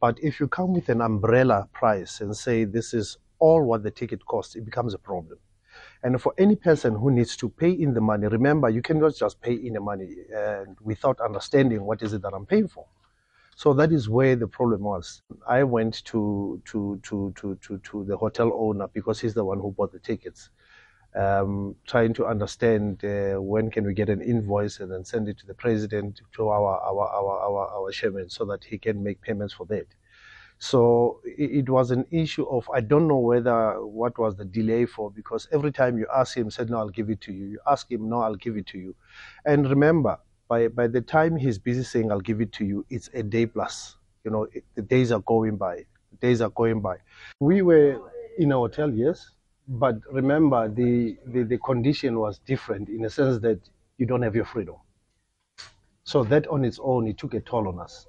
[0.00, 3.90] But if you come with an umbrella price and say this is all what the
[3.90, 5.38] ticket costs, it becomes a problem.
[6.02, 9.40] And for any person who needs to pay in the money, remember, you cannot just
[9.40, 12.86] pay in the money uh, without understanding what is it that I'm paying for.
[13.60, 15.20] So that is where the problem was.
[15.46, 19.58] I went to to to to to, to the hotel owner because he's the one
[19.60, 20.48] who bought the tickets,
[21.14, 25.36] um, trying to understand uh, when can we get an invoice and then send it
[25.40, 29.20] to the president to our our our our, our chairman so that he can make
[29.20, 29.88] payments for that.
[30.58, 34.86] So it, it, was an issue of I don't know whether what was the delay
[34.86, 37.44] for because every time you ask him, said no, I'll give it to you.
[37.44, 38.94] You ask him, no, I'll give it to you.
[39.44, 40.18] And remember,
[40.50, 43.46] by by the time he's busy saying I'll give it to you, it's a day
[43.46, 43.96] plus.
[44.24, 45.76] You know, it, the days are going by.
[46.10, 46.96] The days are going by.
[47.38, 48.00] We were
[48.36, 49.30] in a hotel, yes,
[49.68, 53.60] but remember the, the the condition was different in a sense that
[53.98, 54.76] you don't have your freedom.
[56.04, 58.06] So that on its own, it took a toll on us.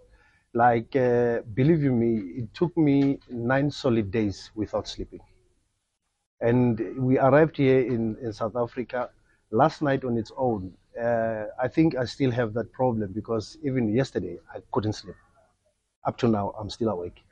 [0.53, 5.21] Like, uh, believe you me, it took me nine solid days without sleeping.
[6.41, 9.11] And we arrived here in, in South Africa
[9.51, 10.73] last night on its own.
[10.99, 15.15] Uh, I think I still have that problem because even yesterday I couldn't sleep.
[16.05, 17.23] Up to now, I'm still awake.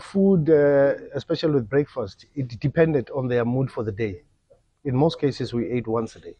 [0.00, 4.22] Food, uh, especially with breakfast, it depended on their mood for the day.
[4.84, 6.36] In most cases, we ate once a day.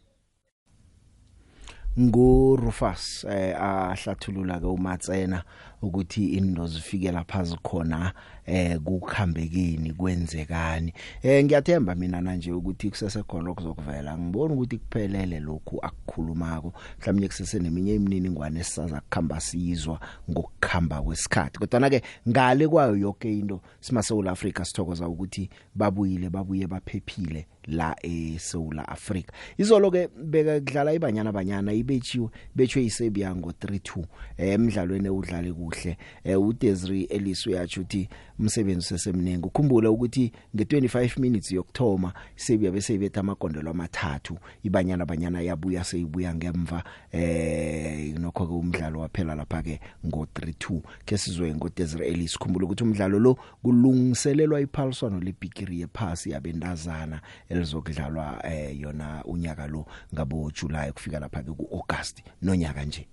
[1.99, 5.43] Ngurufus eh ahlathulula ke uMatsena
[5.81, 8.13] ukuthi into zifike lapha zikhona
[8.45, 10.93] eh kukhambekini kwenzekani.
[11.21, 14.17] Eh ngiyathemba mina nanje ukuthi kusese khona okuzokuvela.
[14.17, 16.73] Ngibona ukuthi kuphelele lokhu akukhulumako.
[16.99, 19.99] Mhlawumnye kusese neminye imininingwane esisaza kukhamba sizwa
[20.31, 21.59] ngokukhamba kwesikhathi.
[21.59, 27.47] Kodwa na ke ngale kwayo yonke into sima South Africa sithokoza ukuthi babuyile babuye baphephile.
[27.67, 34.03] La eSouth Africa izolo ke beka kudlala ibanyana banyana ibechiwe bechwe iSerbia ngo 3-2
[34.37, 35.97] emidlalweni udlale kuhle.
[36.37, 43.71] uDesiree Ellis uyathi uthi umsebenzi sesemningi ukhumbule ukuthi nge25 minutes yokthoma Serbia bese ibetha amagondelo
[43.71, 44.37] amathathu.
[44.63, 51.17] Ibanyana banyana yabuya seyibuya ngemva eh nokho ke umdlalo waphela lapha ke ngo 3-2 ke
[51.17, 57.21] sizwe ngoDesiree Ellis khumbula ukuthi umdlalo lo kulungiselelwa iphaliswano lebigiri yephasi yabendazana
[57.53, 63.07] elizokudlalwa eh yona unyaka lo ngabo July kufika lapha ke kuAugust nonyaka nje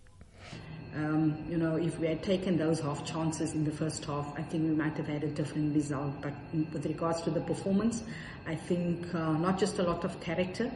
[0.93, 4.43] Um, you know, if we had taken those half chances in the first half, I
[4.43, 6.21] think we might have had a different result.
[6.21, 8.03] But in, with regards to the performance,
[8.45, 10.69] I think uh, not just a lot of character,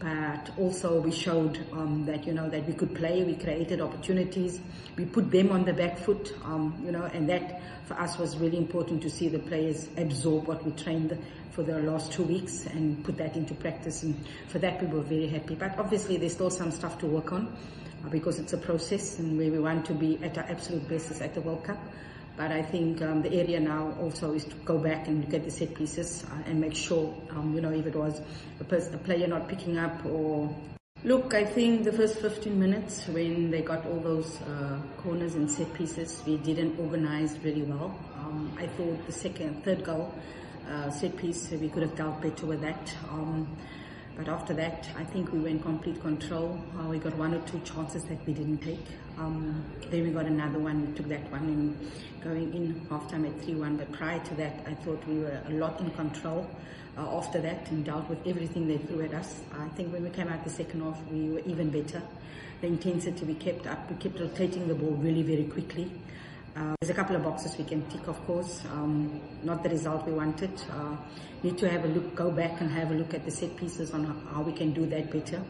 [0.00, 3.22] but also we showed um, that you know that we could play.
[3.22, 4.60] We created opportunities.
[4.96, 6.34] We put them on the back foot.
[6.44, 10.48] Um, you know, and that for us was really important to see the players absorb
[10.48, 11.16] what we trained
[11.54, 14.02] for the last two weeks and put that into practice.
[14.02, 14.16] And
[14.48, 15.54] for that, we were very happy.
[15.54, 17.56] But obviously, there's still some stuff to work on
[18.04, 21.20] uh, because it's a process, and where we want to be at our absolute best
[21.20, 21.78] at the World Cup.
[22.36, 25.44] But I think um, the area now also is to go back and look at
[25.44, 28.20] the set pieces uh, and make sure, um, you know, if it was
[28.58, 30.54] a, pers- a player not picking up or.
[31.04, 35.48] Look, I think the first 15 minutes when they got all those uh, corners and
[35.48, 37.96] set pieces, we didn't organize really well.
[38.16, 40.12] Um, I thought the second, third goal,
[40.68, 42.94] uh, set piece, we could have dealt better with that.
[43.10, 43.56] Um,
[44.16, 46.58] but after that, I think we were in complete control.
[46.78, 48.86] Uh, we got one or two chances that we didn't take.
[49.18, 50.86] Um, then we got another one.
[50.86, 51.90] We took that one and
[52.22, 53.78] going in halftime at 3-1.
[53.78, 56.48] But prior to that, I thought we were a lot in control.
[56.96, 59.40] Uh, after that, and dealt with everything they threw at us.
[59.58, 62.00] I think when we came out the second half, we were even better.
[62.60, 63.90] The intensity we kept up.
[63.90, 65.90] We kept rotating the ball really, very quickly.
[66.56, 68.62] Uh, there's a couple of boxes we can tick, of course.
[68.70, 70.52] Um, not the result we wanted.
[70.70, 70.96] Uh,
[71.42, 73.92] need to have a look, go back and have a look at the set pieces
[73.92, 75.42] on how, we can do that better.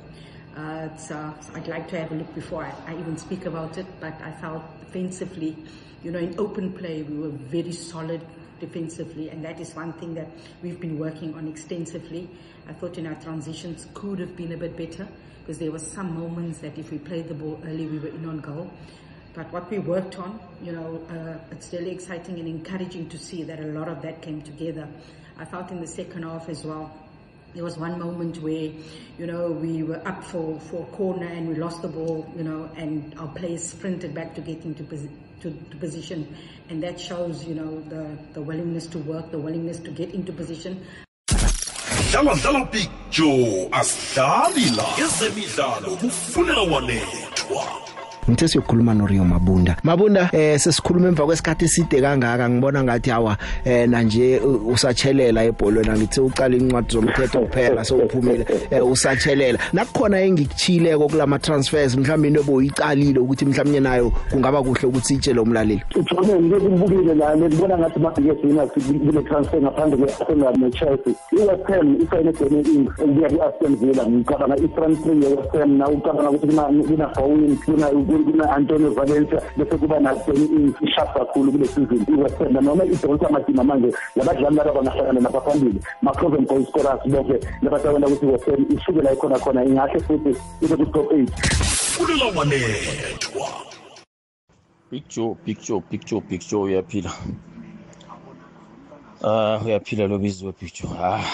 [0.56, 3.76] Uh, it's, uh, I'd like to have a look before I, I even speak about
[3.76, 5.54] it, but I felt defensively,
[6.02, 8.22] you know, in open play, we were very solid
[8.58, 10.28] defensively, and that is one thing that
[10.62, 12.30] we've been working on extensively.
[12.66, 15.06] I thought in our transitions could have been a bit better
[15.40, 18.24] because there were some moments that if we played the ball early, we were in
[18.26, 18.70] on goal.
[19.34, 23.42] But what we worked on, you know, uh, it's really exciting and encouraging to see
[23.42, 24.86] that a lot of that came together.
[25.38, 26.92] I felt in the second half as well.
[27.54, 28.70] There was one moment where,
[29.18, 32.44] you know, we were up for, for a corner and we lost the ball, you
[32.44, 36.36] know, and our players sprinted back to get into posi- to, to position.
[36.68, 40.32] And that shows, you know, the, the willingness to work, the willingness to get into
[40.32, 40.84] position.
[42.12, 47.83] dlala dlala big joe asidlali la ezemidlalo kufuneka wanethwa
[48.28, 49.76] ngithe siyokhuluma noRio Mabunda.
[49.82, 52.48] Mabunda eh sesikhuluma emva kwesikhathi eside kangaka.
[52.50, 55.90] Ngibona ngathi hawa eh nanje u- usatshelela ebholweni.
[55.90, 59.58] Ngithi uqala incwadi zomthetho kuphela sowuphumile eh, usatshelela.
[59.72, 65.82] Nakukhona engikuchileko kulama transfers mhlawumbe into boyicalile ukuthi mhlawumnye nayo kungaba kuhle ukuthi itshele umlaleli
[65.96, 71.14] Ujone ngike ngibukile la ngibona ngathi mabhike sina kule transfer ngaphandle kwe Arsenal no Chelsea.
[71.32, 74.06] iWest Ham isayine Danny Ings ukuya ku-Aston Villa.
[74.06, 79.42] Ngicabanga i-front three ye-West Ham na ucabanga ukuthi kuna kuna Bowen kuna kuna Antonio Valencia
[79.56, 83.94] bese kuba na Danny Ings isharp kakhulu kule season i-West Ham noma idonsa amadima manje
[84.16, 89.12] labadlali laba bangahlangana napha phambili ma-proven goal scorers bonke labatabona ukuthi i-West Ham isuke la
[89.12, 91.30] ikhona khona ingahle futhi ibe ku-top eight
[91.98, 93.46] kulela wanethwa
[94.90, 97.10] Big Joe, Big Joe, Big Joe, Big Joe uyaphila.
[99.24, 100.90] Ah, uyaphila lo biziwe Big Joe.
[101.00, 101.24] Ah.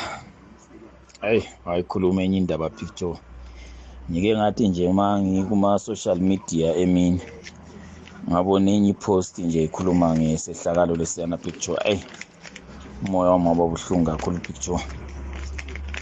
[1.21, 3.19] Hey, ayikhuluma enye indaba Big Joe.
[4.11, 7.21] Ngike ngathi nje uma ngikuma social media emini
[8.29, 11.79] ngabona enye ipost nje ikhuluma ngesehlakalo lesiyana Joe.
[11.85, 11.99] Hey.
[13.03, 14.81] Umoya wami waba buhlungu kakhulu Joe.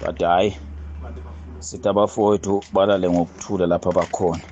[0.01, 0.57] But hayi
[1.59, 4.45] sithi abafowethu balale ngokuthula lapha bakhona.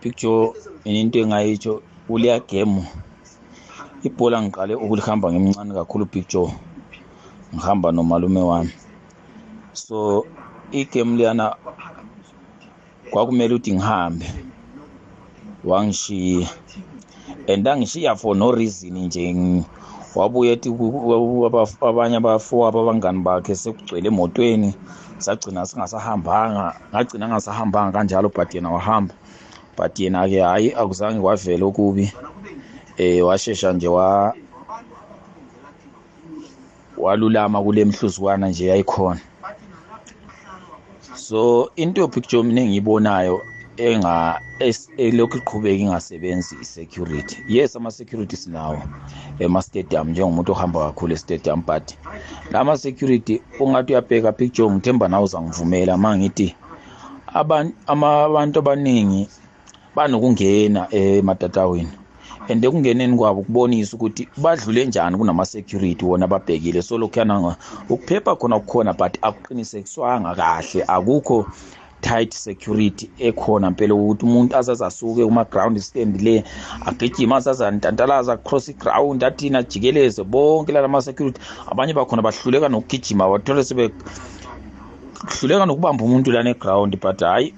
[0.00, 2.84] Big Joe into engayitsho uliya game
[4.02, 6.52] ibhola ngiqale ukulihamba ngimncane kakhulu Joe
[7.54, 8.72] ngihamba nomalume wami
[9.72, 10.26] so
[10.70, 11.56] igame liyana
[13.10, 14.26] kwakumele ukuthi ngihambe.
[15.64, 16.48] Wangishiya.
[17.48, 19.64] And angishiya for no reason nje
[20.14, 20.68] wabuye ethi
[21.80, 24.74] abanye abafowabo abangani bakhe sekugcwele emotweni
[25.18, 29.14] sagcina singasahambanga ngagcina ngasahambanga kanjalo but yena wahamba.
[29.76, 32.12] But yena ke hayi akuzange kwavela okubi.
[32.98, 34.34] Eh washesha nje wa
[36.96, 39.20] walulama kule mhluzwana nje yayikhona.
[41.20, 43.42] So into picture mina engiyibonayo
[43.76, 47.36] enga es- elokhu iqhubeka ingasebenzi i-security.
[47.48, 48.82] Yes ama-security sinawo
[49.38, 51.94] ema-stadium njengomuntu ohamba kakhulu e-stadium but
[52.50, 56.54] lama-security ungathi uyabheka picture ngithemba nawe uzangivumela ma ngithi
[57.34, 59.28] aban- ama- abantu abaningi
[59.96, 61.99] banokungena ematatawini.
[62.50, 67.56] And ekungeneni kwabo kubonisa ukuthi badlule njani kunama-security wona ababhekile so lokhuyana
[67.88, 70.84] ukuphepha khona kukhona but akuqinisekiswanga kahle.
[70.88, 71.46] Akukho
[72.00, 76.44] tight security ekhona mpela ukuthi umuntu azaze asuke kuma-ground stand le
[76.86, 81.40] agijima azaze antantalaza across i-ground athini ajikeleze bonke la lama-security
[81.70, 87.54] abanye bakhona bahluleka nokugijima bathole sebehluleka nokubamba umuntu lana eground but hhayi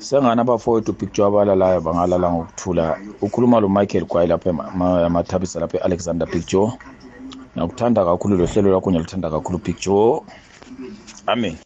[0.00, 2.96] sengani abafowethu picture abalalayo bangalala ngokuthula.
[3.22, 4.50] Ukhuluma lo michael kwayi lapha
[5.06, 6.72] amathabisa lapha e-alexander picture.
[7.56, 10.20] Nakuthanda kakhulu lo hlelo lwakho ngiyaluthanda kakhulu picture.
[11.26, 11.56] Amen.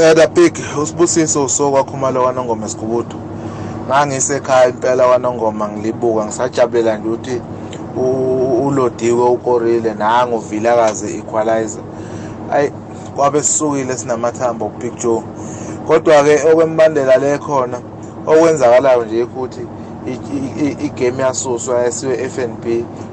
[0.00, 3.16] Eh the big usibusiso sokwakhumalo wanongoma esigubudu
[3.86, 7.40] ngangisekhaya impela wanongoma ngilibuka ngisajabulela nje ukuthi
[7.96, 11.82] u- ulodiwe ukorile nangu vilakazi equalizer.
[12.52, 12.72] Ayi
[13.16, 14.92] kwabe sisukile sinamathambo big
[15.84, 17.80] joe kodwa ke okwembandela le khona
[18.26, 19.66] okwenzakalayo nje ukuthi
[20.86, 22.64] igame yasuswa yasiwe FNB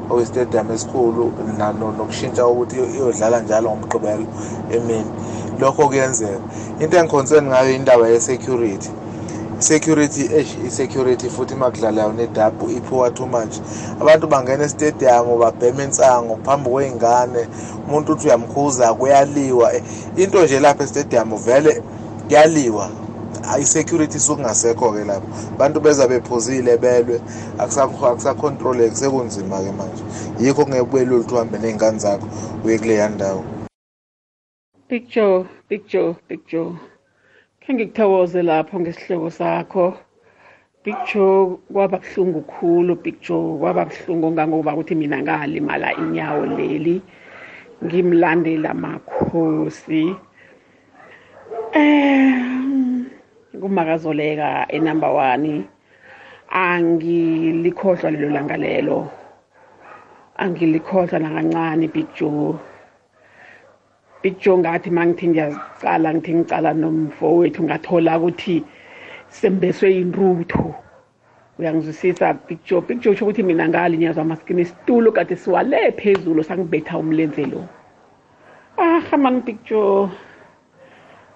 [0.09, 1.31] okuyistadium esikhulu
[1.97, 4.25] nokushintsha ukuthi iyodlala njalo ngomgqibelo
[4.71, 5.11] emini.
[5.59, 6.39] Lokho kuyenzeka.
[6.79, 8.89] Into engiconcern ngayo indaba ye-security.
[9.59, 13.55] Security eish i-security futhi makudlalayo nedabu iphuwa too much.
[14.01, 17.47] Abantu bangena estadium babhema insango phambi kwey'ngane.
[17.87, 19.71] Umuntu uthi uyamkhuza kuyaliwa.
[20.17, 21.81] Into nje lapha estadium vele
[22.31, 22.89] kuyaliwa.
[23.59, 25.27] I-security sukungasekho-ke lapho.
[25.55, 27.19] Abantu beza bephuzile belwe.
[27.59, 30.03] Akusakhontroleki sekunzima-ke manje.
[30.39, 32.27] Yikho kungeke kubuyele oluthi uhambe ney'ngane zakho
[32.65, 33.43] uye kuleya ndawo
[34.89, 36.75] Big Joe, Big Joe, Big Joe.
[37.61, 39.93] Khe ngikuthokoze lapho ngesihloko sakho.
[40.85, 43.57] Big Joe kwaba buhlungu khulu Big Joe.
[43.59, 47.01] Kwaba buhlungu ngangoba ukuthi mina ngalimala inyawo leli.
[47.83, 50.15] Ngimlandela makhosi.
[51.73, 52.35] Eh
[53.61, 55.63] kumakazoleka enumber 1
[56.51, 59.07] angilikhohlwa lelo langa lelo.
[60.37, 62.59] Angilikhohlwa nakancane Big Joe.
[64.21, 68.63] Big Joe ngathi mangithi ngiyazicala ngithi ngicala nomfowethu ngathola ukuthi
[69.29, 70.75] sembeswe inrutho
[71.59, 72.81] uyangizwisisa Big Joe?
[72.81, 77.63] Big Joe ukuthi mina ngalinyazwa maskini isitulo kade siwale phezulu sangibetha umlenze lo
[78.77, 80.09] ah man Big Joe.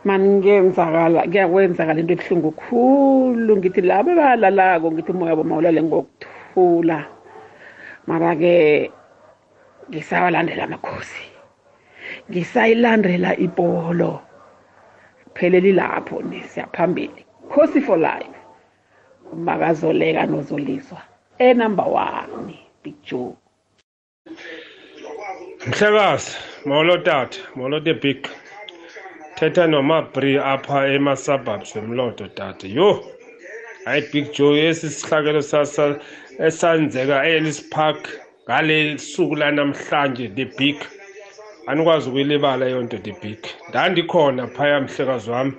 [0.06, 3.52] Man kuyenzakala kuyakwenzakala into ebuhlungu khulu.
[3.58, 6.98] Ngithi labo abalalako ngithi umoya wabo mawulale ngokuthula.
[8.08, 8.92] Mara-ke
[9.90, 11.26] ngisawalandela amakhosi.
[12.30, 14.22] Ngisayilandela ibholo.
[15.36, 17.26] Pheleli lapho ni siyaphambili.
[17.50, 18.38] Khosi for life.
[19.34, 21.02] Makazoleka nozoliswa
[21.40, 23.36] enumber one big joe.
[25.68, 28.28] Mhlekazi molo tata molo the big.
[29.36, 32.68] Thetha nomabri apha ema-suburbs wemlodo tata.
[32.68, 33.04] Yho!
[33.86, 36.00] Hayi big joe esi sihlakelo sasa
[36.40, 38.10] esenzeka e-ellis park
[38.48, 40.76] ngale suku lanamhlanje the big.
[41.68, 43.38] Andikwazi ukuyilibala yonto the big.
[43.70, 45.54] Ndandikhona phaya mhlekazi wami.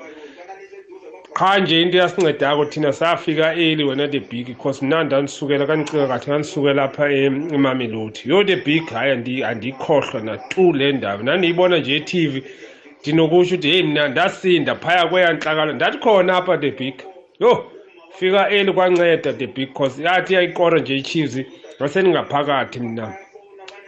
[1.35, 6.27] Qha nje into yasincedayo thina safika early wena the big because mna ndandisukela kandicinga kathi
[6.31, 8.21] ndandisukela apha em- emamelodi.
[8.25, 11.23] Yo the big hayi andi- andiyikhohlwa natu le ndaba.
[11.23, 12.43] Ndandiyibona nje etv
[13.03, 16.95] ndinokutsho ukuthi heyi mna ndasinda phaya kweyantlakalo ndathi khona apha the big
[17.41, 17.71] yho
[18.19, 21.41] fika early kwanceda the big cause yathi yayikora nje ichiefs
[21.81, 23.15] ngasendingaphakathi mna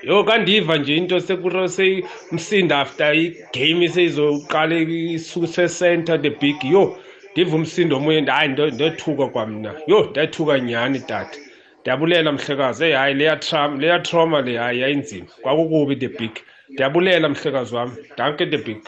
[0.02, 6.96] yho kandiva nje into semsinda after igame seyizoqala isecenter the big yho
[7.32, 9.74] ndiva umsindo omunye hayi ndo- ndothuka kwamna.
[9.86, 11.38] Yho ndathuka nyhani tata
[11.80, 15.26] ndiyabulela mhlekazi eyi hayi leya tram leya trauma le hayi yayinzima.
[15.42, 16.30] Kwakukubi the big.
[16.68, 18.78] Ndiyabulela mhlekazi wami danke the big.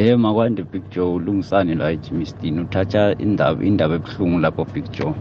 [0.00, 5.14] Eh makwande Big Joe ulungisani la eJimistini uthatha indaba indaba ebuhlungu lapho Big Joe.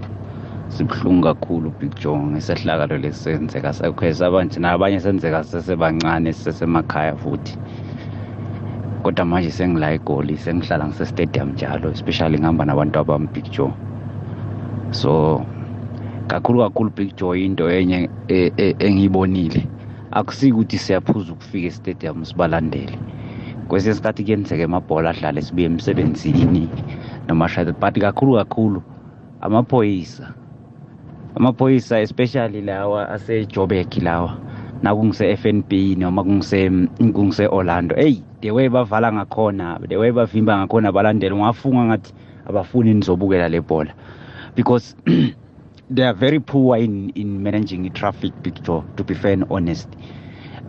[0.73, 7.53] Sibuhlungu kakhulu Big Joe ngesehlakalo lesenzeka sakhweza abanje nabanye senzeka sesebancane sisemakhaya futhi.
[9.03, 13.73] Kodwa manje sengila igoli sengihlala ngise stadium njalo especially ngihamba nabantu abami Big Joe.
[14.91, 15.11] So
[16.27, 19.63] kakhulu kakhulu Big Joe into enye e- e- engiyibonile.
[20.11, 22.99] Akusiki ukuthi siyaphuza ukufika estadium sibalandele.
[23.69, 26.69] Kwesinye isikhathi kuyenzeka amabhola adlale sibuye emsebenzini
[27.27, 28.81] noma shade but kakhulu kakhulu
[29.41, 30.33] amaphoyisa
[31.35, 34.37] amaphoyisa especially lawa asejobek lawa
[34.83, 36.69] nakungise FNB noma kungise
[37.13, 42.13] kungise Orlando hey the way bavala ngakhona the way bavimba ngakhona balandela ungafunga ngathi
[42.49, 43.93] abafuni nizobukela le bhola
[44.55, 44.95] because
[45.91, 49.89] they are very poor in in managing traffic picture to be fair and honest.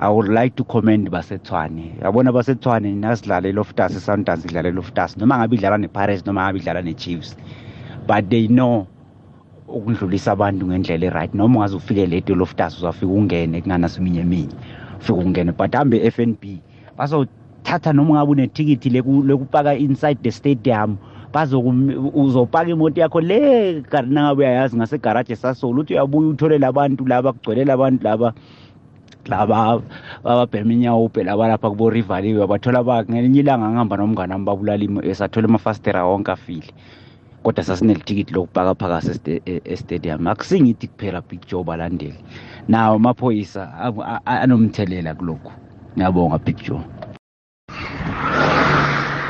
[0.03, 5.57] I would like to commend baseTshwane yabona baseTshwane nasidlale Loftus Sundowns idlale Loftus noma ngabe
[5.57, 7.37] idlala nePirates noma ngabe idlala neChiefs.
[8.07, 8.87] But they know
[9.69, 11.35] ukudlulisa abantu ngendlela eright.
[11.35, 14.55] Noma ungaze ufike late Loftus uzafika ungene kunganaseminye eminye.
[15.01, 16.45] Ufika ungene but hambe FNB
[16.97, 20.97] bazothatha noma ngabe unethikithi lekupaka inside the stadium
[22.15, 28.05] uzopaka imoto yakho le nangabe uyayazi ngasegaraji esasolo uthi uyabuya uthole labantu laba kugcwelela abantu
[28.05, 28.35] laba.
[29.27, 29.83] Laba
[30.25, 35.49] bababhema inyawo ubhela balapha kubo rivaliwe bathola ba ngelinye ilanga ngihamba nomngane wami babulala esathola
[35.49, 36.73] amafastera wonke afile.
[37.43, 40.27] Kodwa sasinelithikiti lokupaka phakasi estadium.
[40.27, 42.21] Akusingithi kuphela big joe balandeli.
[42.69, 43.73] Nawo amaphoyisa
[44.27, 45.53] anomthelela kulokhu.
[45.97, 46.85] Ngiyabonga big joe.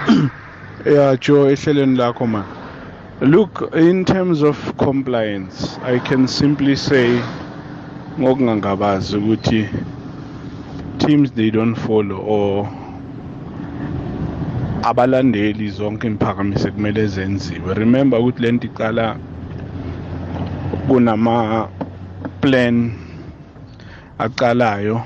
[0.86, 2.44] Yeah joe ehlelweni lakho man
[3.20, 7.20] look in terms of compliance i can simply say
[8.20, 9.60] ngokungangabazi ukuthi
[10.98, 12.68] teams they don't follow or
[14.82, 17.74] abalandeli zonke imphakamiso kumele zenziwe.
[17.74, 19.16] Remember ukuthi lento iqala
[20.88, 21.68] kunama
[22.40, 22.92] plan
[24.18, 25.00] aqalayo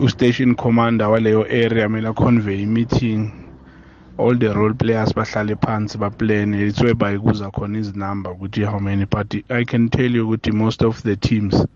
[0.00, 3.39] ustation commander waleyo area kumele convey meeting
[4.20, 9.06] all the role players bahlale phansi baplan it's whereby kuza khona izinumber ukuthi how many
[9.06, 11.66] but i can tell you ukuthi most of the teams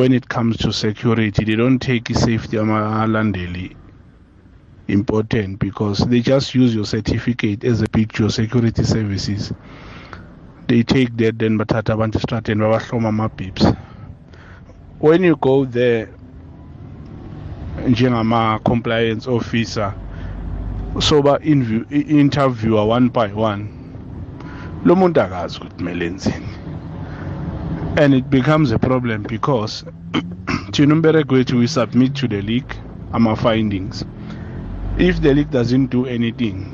[0.00, 3.76] when it comes to security they don't take safety amalandeli
[4.88, 9.52] important because they just use your certificate as a picture security services.
[10.68, 13.76] They take that then bathatha abantu estrateni babahloma ama-bips
[14.98, 16.08] when you go there
[17.86, 19.94] njengama-compliance officer
[21.00, 23.68] so ba-interviewer one by one
[24.84, 26.46] lo muntu akazi ukuthi kumele enzeni.
[27.96, 29.84] And it becomes a problem because
[30.72, 32.74] thina umberego wethu we submit to the league
[33.12, 34.04] ama-findings
[34.98, 36.66] if the league doesn't do anything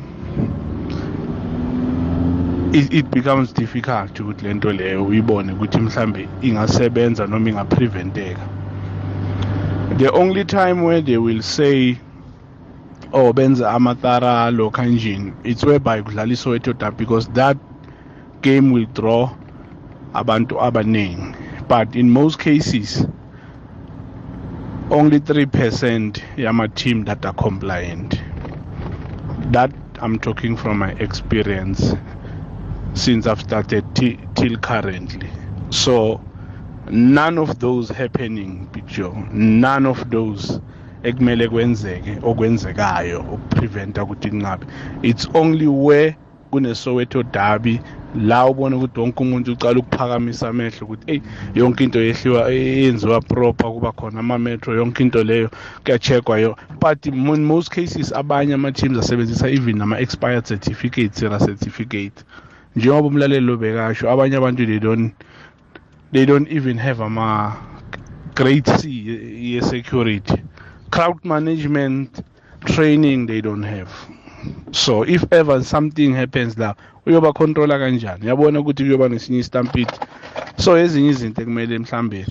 [2.72, 8.48] it, it becomes difficult ukuthi lento leyo uyibone ukuthi mhlambe ingasebenza noma ingapreventeka.
[9.98, 11.98] The only time where they will say
[13.12, 17.56] oh benza amataralo kanjini it's whereby kudlala isoweto derby because that
[18.42, 19.30] game will draw
[20.14, 21.34] abantu abaningi
[21.68, 23.06] but in most cases
[24.90, 28.20] only 3% yama team that are compliant.
[29.52, 31.94] That i'm talking from my experience
[32.94, 35.30] since i've started till currently.
[35.70, 36.20] So
[36.90, 40.60] none of those happening picture none of those
[41.02, 44.66] ekumele kwenzeke okwenzekayo ukupreventa ukuthi kungabi
[45.02, 46.16] it's only where
[46.50, 47.80] kunesoweto derby
[48.14, 51.22] la ubona ukuthi wonke umuntu ucala ukuphakamisa amehlo ukuthi eyi
[51.54, 55.50] yonke into yehliwa yenziwa proper kuba khona ama-metro yonke into leyo
[55.84, 56.56] kuya-checkwa yo.
[56.80, 62.24] But in most cases abanye ama-teams asebenzisa even nama-expired certificate sera certificate.
[62.76, 65.14] Njengoba umlaleli lobekasho abanye abantu they don't
[66.12, 67.56] they don't even have ama
[68.34, 70.42] grade c ye-security
[70.90, 72.24] crowd management
[72.64, 73.90] training they don't have.
[74.72, 76.74] So if ever something happens la
[77.06, 78.26] uyoba controller kanjani?
[78.26, 79.92] Yabona ukuthi kuyoba nesinye istampede.
[80.56, 82.26] So ezinye izinto ekumele mhlambe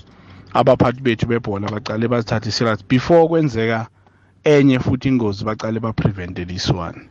[0.54, 3.86] abaphathi bethu bebhola bacale bazithathe serious before kwenzeka
[4.44, 7.08] enye futhi ingozi bacale baprevente this one.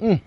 [0.00, 0.20] Mm.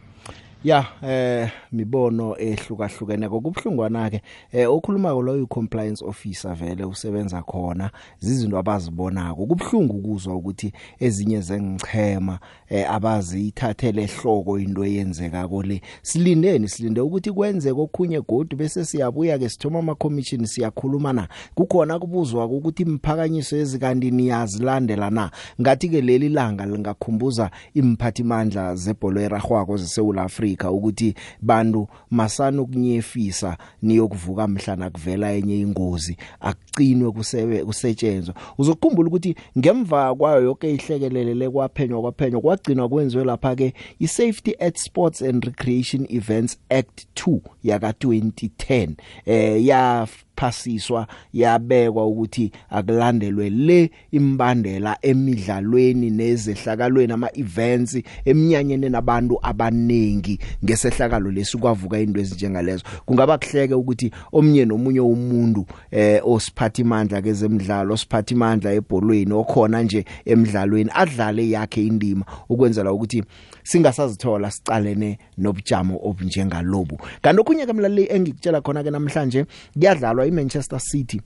[0.63, 7.91] Ya eh mibono ehlukahlukene kokubhlungwana ke eh okhuluma lo u compliance officer vele usebenza khona
[8.21, 9.45] izinto abazibonako.
[9.45, 12.39] Kubhlungu ukuzwa ukuthi ezinye zengichema
[12.69, 19.49] eh abazithathele ehloko into eyenzeka kole silindeni silinde ukuthi kwenzeke okhunye godu bese siyabuya ke
[19.49, 21.27] sithoma ama commission siyakhuluma na?
[21.55, 25.31] Kukhona kubuzwa ukuthi imphakanyiso ezikandi niyazilandela na?
[25.61, 33.57] Ngathi ke leli langa lingakhumbuza imphathimandla zebholo eragwako zeSouth Africa Africa ukuthi bantu masana ukunyefisa
[33.81, 38.35] niyokuvuka mhlana kuvela enye ingozi akucinwe kusebe kusetshenzwa.
[38.57, 44.77] Uzokukhumbula ukuthi ngemva kwayo yonke ihlekelele kwaphenywa kwaphenywa kwagcinwa kwenziwe lapha ke i Safety at
[44.77, 48.89] Sports and Recreation Events Act 2 yaka 2010
[49.25, 60.39] eh ya yaphasiswa yabekwa ukuthi akulandelwe le imbandela emidlalweni nezehlakalweni ama events eminyanyeni nabantu abanengi
[60.63, 62.83] ngesehlakalo lesikwavuka into ezinjengalezo.
[63.05, 71.49] Kungaba kuhleke ukuthi omnye nomunye umuntu eh osiphathimandla kezemidlalo osiphathimandla ebholweni okhona nje emidlalweni adlale
[71.49, 73.23] yakhe indima ukwenzela ukuthi
[73.63, 76.97] singasazithola sicalene nobujamo obunjengalobu.
[77.21, 81.21] Kanti okunye kamlaleli engikutshela khona ke namhlanje kuyadlalwa iManchester City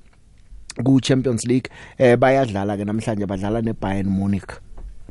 [0.83, 4.61] ku Champions League eh bayadlala ke namhlanje badlala neBayern Munich.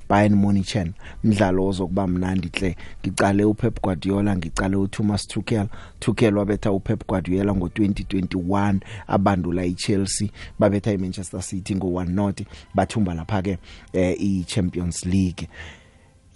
[0.08, 0.76] Bayern Munich
[1.24, 5.66] mdlalo ozokuba mnandi hle ngicale uPep Guardiola ngicale uThomas Tuchel.
[5.98, 13.58] Tuchel wabetha uPep Guardiola ngo2021 abandula iChelsea babetha iManchester City ngo1-0 bathumba lapha ke
[13.92, 15.48] eh iChampions League.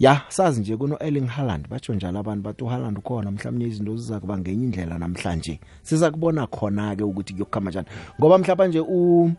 [0.01, 4.37] Ya sazi nje kuno Erling Haaland batsho njalo abantu bathi uHaaland ukhona mhlawumnye izinto zizakuba
[4.37, 5.59] ngenye indlela namhlanje.
[5.83, 7.87] Siza kubona khona ke ukuthi kuyokhama kanjani
[8.19, 9.31] ngoba mhlawumbe nje u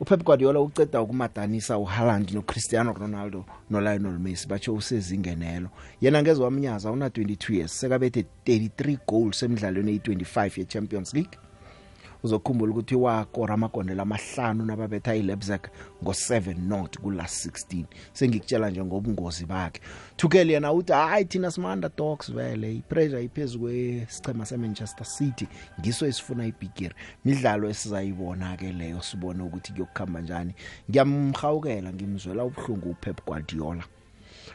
[0.00, 5.68] uPep Guardiola uceda ukumadanisa uHaaland noCristiano Ronaldo noLionel Messi batsho usezingenelo
[6.00, 11.38] yena ngezwe wamnyaza una 22 years sekabethe 33 goals emidlalweni ye25 yeChampions League.
[12.22, 15.60] Uzokhumbula ukuthi wakora amagondela amahlanu nababetha iLeipzig
[16.04, 19.80] ngo7 not ku last 16 sengikutshela nje ngobungozi bakhe.
[20.16, 25.48] Tuchel yena uthi hayi thina sima underdogs vele ipressure iphezulu kwesichema seManchester City.
[25.80, 26.94] Ngiso esifuna ibigiri.
[27.24, 30.54] Midlalo esizayibona ke leyo sibone ukuthi kuyokukhamba kanjani
[30.90, 33.84] ngiyamhawukela ngimzwela ubhlungu uPep Guardiola.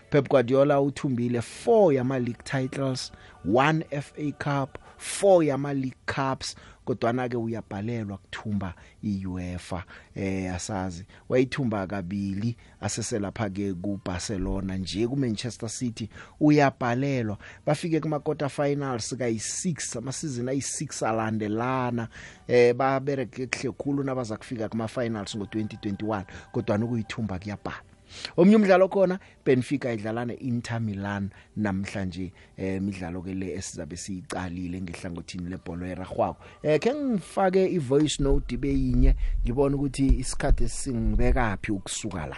[0.10, 3.12] Pep Guardiola uthumbile 4 yama league titles
[3.46, 4.78] 1 FA Cup
[5.22, 6.56] 4 yama league cups
[6.86, 8.74] kodwana ke uyabhalelwa kuthumba
[9.04, 9.84] iUEFA
[10.16, 11.06] eh asazi.
[11.30, 16.10] Wayithumba kabili asese lapha ke kuBarcelona nje kuManchester City.
[16.40, 22.08] Uyabhalelwa bafike kuma quarter finals kayi6 ama season ayi6 alandelana.
[22.48, 27.93] Eh babereke kuhle khulu nabaza kufika kuma finals ngo2021 kodwana ukuyithumba kuyabhala
[28.38, 35.50] Omnye umdlalo khona Benfica idlala neInter Milan namhlanje eh imidlalo ke le esizabe siyicalile ngehlangothini
[35.50, 36.38] lebhola eragwako.
[36.64, 42.38] Eh ke ngifake ivoice note ibe yinye ngibona ukuthi isikhathi singibekapi ukusuka la.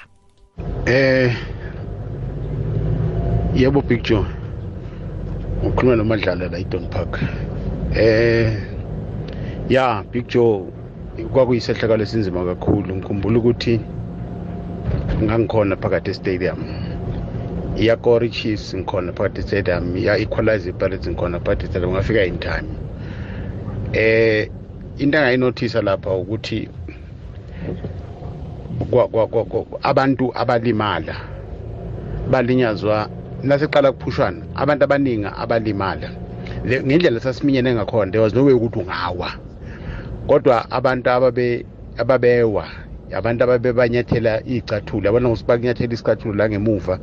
[0.85, 1.35] Eh
[3.55, 4.25] Yebo Big Joe.
[5.63, 7.19] Ukhuluma nomadlala la eDon Park.
[7.95, 8.53] Eh
[9.69, 10.65] ya Big Joe
[11.33, 13.79] kwakuyisehlakalo esinzima kakhulu ngikhumbula ukuthi
[15.23, 16.59] ngangikhona phakathi estadium.
[17.77, 22.67] Iyakora ichiefs ngikhona phakathi estadium iya-equalize ipirates ngikhona phakathi estadium ngafika in time
[23.93, 24.49] eh
[24.97, 26.69] into engayinothisa lapha ukuthi
[29.81, 31.15] abantu abalimala
[32.31, 33.09] balinyazwa
[33.43, 36.09] naseqala kuphushwana abantu abaningi abalimala.
[36.65, 39.31] Ngendlela sasiminyene ngakhona there was no way ukuthi ungawa.
[40.27, 41.65] Kodwa abantu ababe
[41.97, 42.67] ababewa
[43.13, 46.99] abantu ababebanyathela icathulo yabona ukuthi bakunyathela isicathulo la ngemuva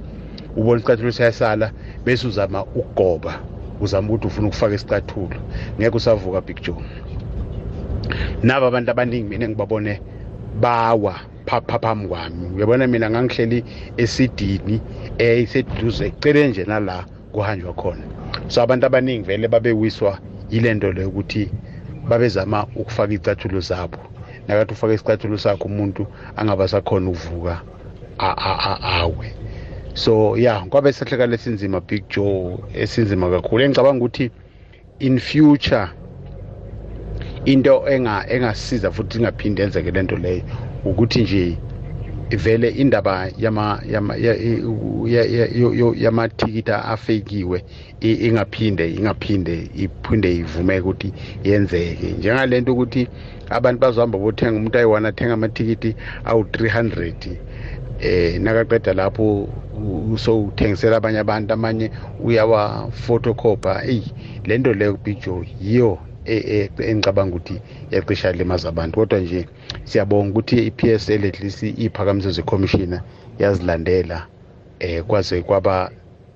[0.57, 1.73] ubona isicathulo siyasala
[2.05, 5.37] bese uzama ukugoba uzama ukuthi ufuna ukufaka isicathulo.
[5.79, 6.85] Ngeke usavuka big joe.
[8.43, 10.01] Nabo abantu abaningi mina ngibabone
[10.61, 11.15] bawa
[11.47, 12.47] phambi kwami.
[12.57, 13.65] Uyabona mina ngangihleli
[13.97, 14.81] esidini
[15.19, 18.05] eh iseduze ecele nje nala kuhanjwa khona.
[18.49, 20.19] So abantu abaningi vele babewiswa
[20.51, 21.51] yilento leyo ukuthi
[22.09, 24.12] babezama ukufaka icathulo zabo.
[24.49, 27.61] Nakathi ufake isicathulo sakho umuntu angaba sakhona ukuvuka
[28.19, 29.27] awe.
[29.95, 33.65] So ya kwabe sehlakala esinzima big joe esinzima kakhulu.
[33.65, 34.31] Engicabanga ukuthi
[35.01, 35.89] in future
[37.45, 40.43] into enga engasiza futhi ingaphinde yenzeke lento leyo
[40.85, 41.59] ukuthi nje
[42.31, 44.17] vele indaba yama yama
[45.97, 47.65] yamathikita afekiwe
[48.01, 51.13] ingaphinde ingaphinde iphinde ivumeke ukuthi
[51.45, 52.11] yenzeke.
[52.19, 53.09] Njengalento ukuthi
[53.53, 55.91] abantu bazohamba bothenga umuntu ayi-one athenga amathikiti
[56.25, 57.37] awu-300
[58.01, 59.49] eh nakaqeda lapho
[60.13, 61.91] usowuthengisela abanye abantu amanye
[62.27, 64.07] uyawa-photocopha eyi
[64.45, 68.95] le nto leyo big joe yiyo engicabanga ukuthi yacisha limaza abantu.
[68.99, 69.47] Kodwa nje
[69.85, 73.03] siyabonga ukuthi i-PSL at least iphakamiso zekhomishina
[73.39, 74.27] yazilandela
[74.81, 75.91] eh kwaze kwaba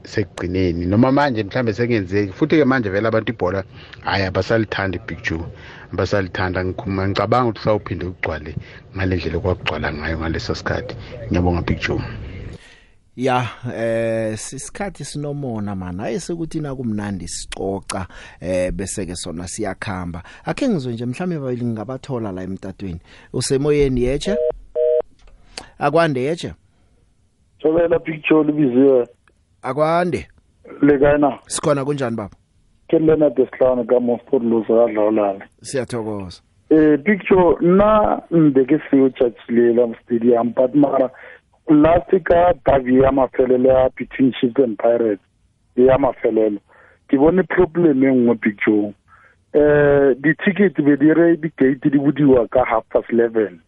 [0.04, 0.86] sekugcineni.
[0.86, 3.64] Noma manje mhlambe sekenzeki futhi ke manje vele abantu ibhola
[4.00, 5.44] hayi abasalithanda ibig joe
[5.92, 8.56] abasalithanda ngikhuluma ngicabanga ukuthi sawuphinde ugcwale
[8.96, 10.96] ngale ndlela kwakugcwala ngayo ngaleso sikhathi.
[11.28, 12.02] Ngiyabonga big joe.
[13.16, 18.06] Ya eh sisikhathi sinomona mana ayesekuthi na kumnandi sicoca
[18.40, 20.22] eh bese ke sona siyakhamba.
[20.44, 23.00] Akhe ngizwe nje mhlawumbe babili ngabathola la emtatweni.
[23.32, 24.36] Usemoyeni yeche
[25.78, 26.54] akwande yeche
[27.58, 29.08] Thobela picture libiziwe.
[29.62, 30.28] Akwande.
[30.82, 31.38] Lekana.
[31.46, 32.36] Sikhona kunjani baba?
[32.88, 36.42] Ke lena desihlanu ka Mosford Lusa kadlawulana siyathokoza.
[36.70, 41.10] Eh picture na mbeke siyo chachilela stadium but mara
[41.68, 45.22] last ka derby ya mafelelo ya between chiefs and pirates
[45.76, 46.60] ya mafelelo
[47.08, 48.94] ke bone problem e nngwe picture
[49.52, 53.60] eh di-ticket be di re di-gate di bodiwa ka half past eleven.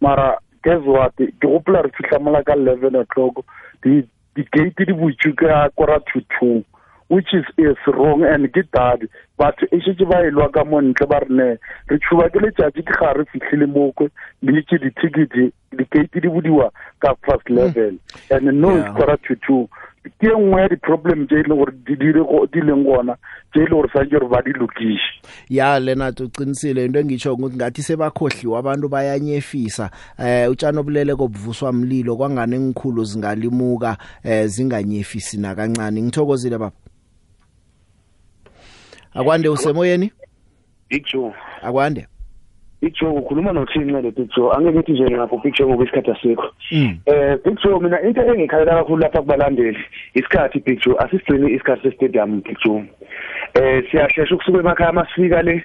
[0.00, 1.12] Mara guess what?
[1.16, 3.44] Ke gopola re fitlha mola ka eleven o'clock.
[3.82, 6.64] Di-gate di butswe ka kora to two.
[7.08, 11.06] Which is is wrong and ke dadi batho e šetse ba elwa ka mo ntle
[11.06, 11.48] ba re ne
[11.90, 14.08] re tšhuba ke letšatši ke ga re fitlhile mokwe
[14.42, 17.98] le ke di-ticket di-gate di bodiwa ka past level.
[18.30, 18.80] And no Yeah.
[18.86, 19.68] it's quarter to two.
[20.20, 23.16] Ke e nngwe ya di-problem tse e leng gore di dire go- di leng gona
[23.52, 25.26] tse e le gore sa ke gore ba di lokiše.
[25.48, 26.84] Ya lena uqinisile.
[26.84, 29.90] Into engitsho ukuthi ngathi sebakhohliwa abantu bayanyefisa.
[30.18, 36.02] Eh utshano bulele kobuvuswa mlilo kwangane engikhulu zingalimuka eh zinganyefisi nakancane?
[36.02, 36.72] Ngithokozile baba.
[39.14, 40.12] Akwande usemoyeni?
[40.90, 42.06] Big Joe akwande.
[42.82, 46.10] Big Joe ukhuluma nothini le Big Joe angeke ngithi nje ngapho Big Joe ngoba isikhathi
[46.10, 46.54] asikho.
[46.72, 46.98] Mm.
[47.06, 49.78] eh Big Joe mina into engikhalela kakhulu lapha kubalandeli
[50.14, 52.84] isikhathi Big Joe asisigcini isikhathi se-stadium Big Joe
[53.54, 55.64] eh siyashesha ukusuka emakhaya masifika le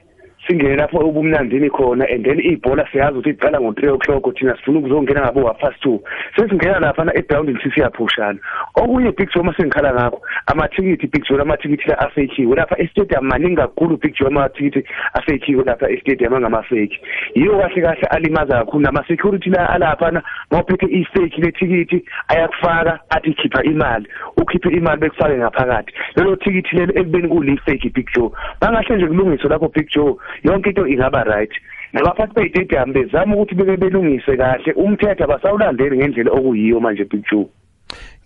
[0.50, 5.22] singene lapho ubumnandini khona and then ibhola siyazi ukuthi iqala ngo-3 o'clock thina sifuna ukuzongena
[5.22, 6.02] ngabo half-past two.
[6.36, 8.40] Sesingena laphana egrawundini sisiyaphushana
[8.76, 13.98] okunye Big Joe masengikhala ngakho amathikithi Big Joe amathikithi la afekiwe lapha e-stadium maningi kakhulu
[13.98, 14.84] Big Joe amathikithi
[15.14, 17.00] afekiwe lapha e-stadium angamafeki
[17.36, 24.08] yiwo kahle kahle alimaza kakhulu nama-security la alaphana mawuphethe i-fake lethikithi ayakufaka athi khipha imali.
[24.38, 25.94] Ukhiphe imali bekufake ngaphakathi.
[26.16, 28.32] Lelo thikithi lelo ekubeni kuli-fake Big Joe.
[28.62, 31.52] Bangahle nje kulungiswe lapho Big Joe yonke into ingaba right.
[31.94, 34.74] Nabaphathi bey'tedium bezama ukuthi beke belungise kahle.
[34.74, 37.50] Umthetho abasawulandeli ngendlela okuyiyo manje Big Joe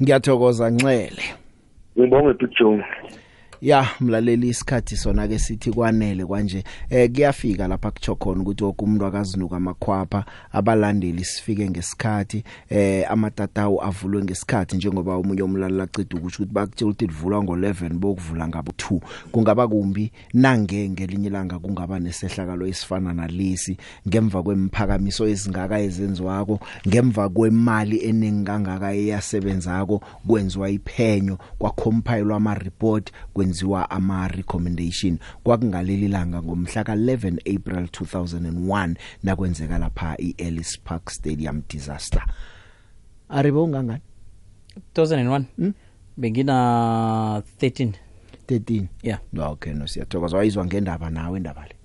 [0.02, 1.24] ngiyathokoza nxele
[1.98, 2.84] ngibonge Big Joe
[3.64, 6.64] ya mlaleli isikhathi sona ke sithi kwanele kwanje.
[6.90, 12.44] Eh kuyafika lapha kutsho khona ukuthi wonke umuntu akazinuka amakhwapha abalandeli sifike ngesikhathi.
[12.70, 18.72] Eh amatatawu avulwe ngesikhathi njengoba umunye umlaleli acida ukuthi bakutshela ukuthi livulwa ngo11 bokuvula ngabo
[18.72, 19.00] 2
[19.32, 20.12] kungaba kumbi?
[20.34, 23.78] Nange ngelinye ilanga kungaba nesehlakalo esifana nalesi.
[24.08, 33.53] Ngemva kwemphakamiso ezingaka ezenziwako ngemva kwemali eningi kangaka eyasebenzako kwenziwa iphenyo kwacompile ama report kwenziwa
[33.90, 42.24] ama recommendation kwakungaleli langa ngomhla ka11 April 2001 nakwenzeka lapha iEllis Park Stadium disaster.
[43.30, 44.02] Aribo ngangani
[44.96, 45.74] 2001 hmm?
[46.18, 46.54] bengina
[47.60, 47.92] 13
[48.48, 49.20] 13 yeah.
[49.52, 50.38] Okay no siyathokoza.
[50.38, 51.76] Wayizwa ngendaba nawe indaba le?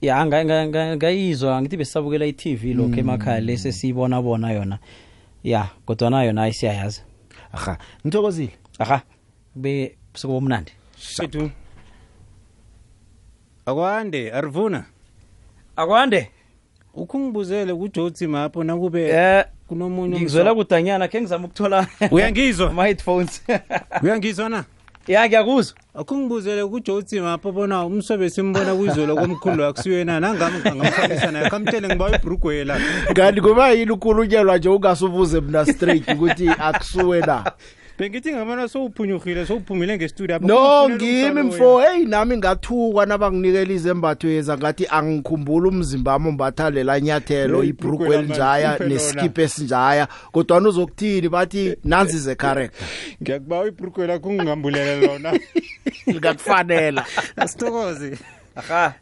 [0.00, 2.98] Ya nga- nga- nga- ngayizwa ngithi besabukela i-tv lokho Mm.
[2.98, 4.78] emakhaya lese siyibona bona yona.
[5.44, 7.02] Ya kodwa yona ayisiyayazi.
[7.52, 8.52] Aha ngithokozile.
[8.78, 9.02] Aha
[9.54, 11.50] be sekubomnandi sethu
[13.66, 14.84] akwande arivuna
[15.76, 16.30] akwande.
[16.94, 22.70] Ukhungibuzele kujotsi mapho nakube eh kunomunye ngizwela kudanyana khe ngizama ukuthola Uyangizwa?
[22.70, 23.42] ama-headphones.
[24.02, 24.64] Uyangizwa na?
[25.06, 25.76] Ya ngiyakuzwa.
[25.94, 32.64] Akhungibuzele kujotsi mapho bona umsobe simbona kuyizolo komkhulu akusiyena nangami ngamfakisa naye kamtshele ngiba ibhrugwe
[32.64, 32.80] la.
[33.14, 37.44] Kanti kuba yini ukulunyelwa nje ungasubuze mina straight ukuthi akusuwe na
[37.98, 40.46] bengithi ngamana sowuphunyukhile sowuphumile ngestudio apha.
[40.46, 41.80] No Kufuneka ngimi umsalo mfo.
[41.80, 48.06] hey nami ngathukwa nabanginikela izembatho yeza ngathi angikhumbula umzimba wami umbatha lela nyathelo Hey, ibhrukwe
[48.06, 50.08] ibhrukhwe elinjaya lama- neskipe esinjaya.
[50.32, 52.86] Kodwa uzokuthini bathi nanzi ze character
[53.22, 55.32] ngiyakuba ibhrugwe lakho ungingambulele lona.
[56.06, 57.04] Likakufanela.
[57.36, 58.18] Asithokoze.
[58.56, 58.94] Aha.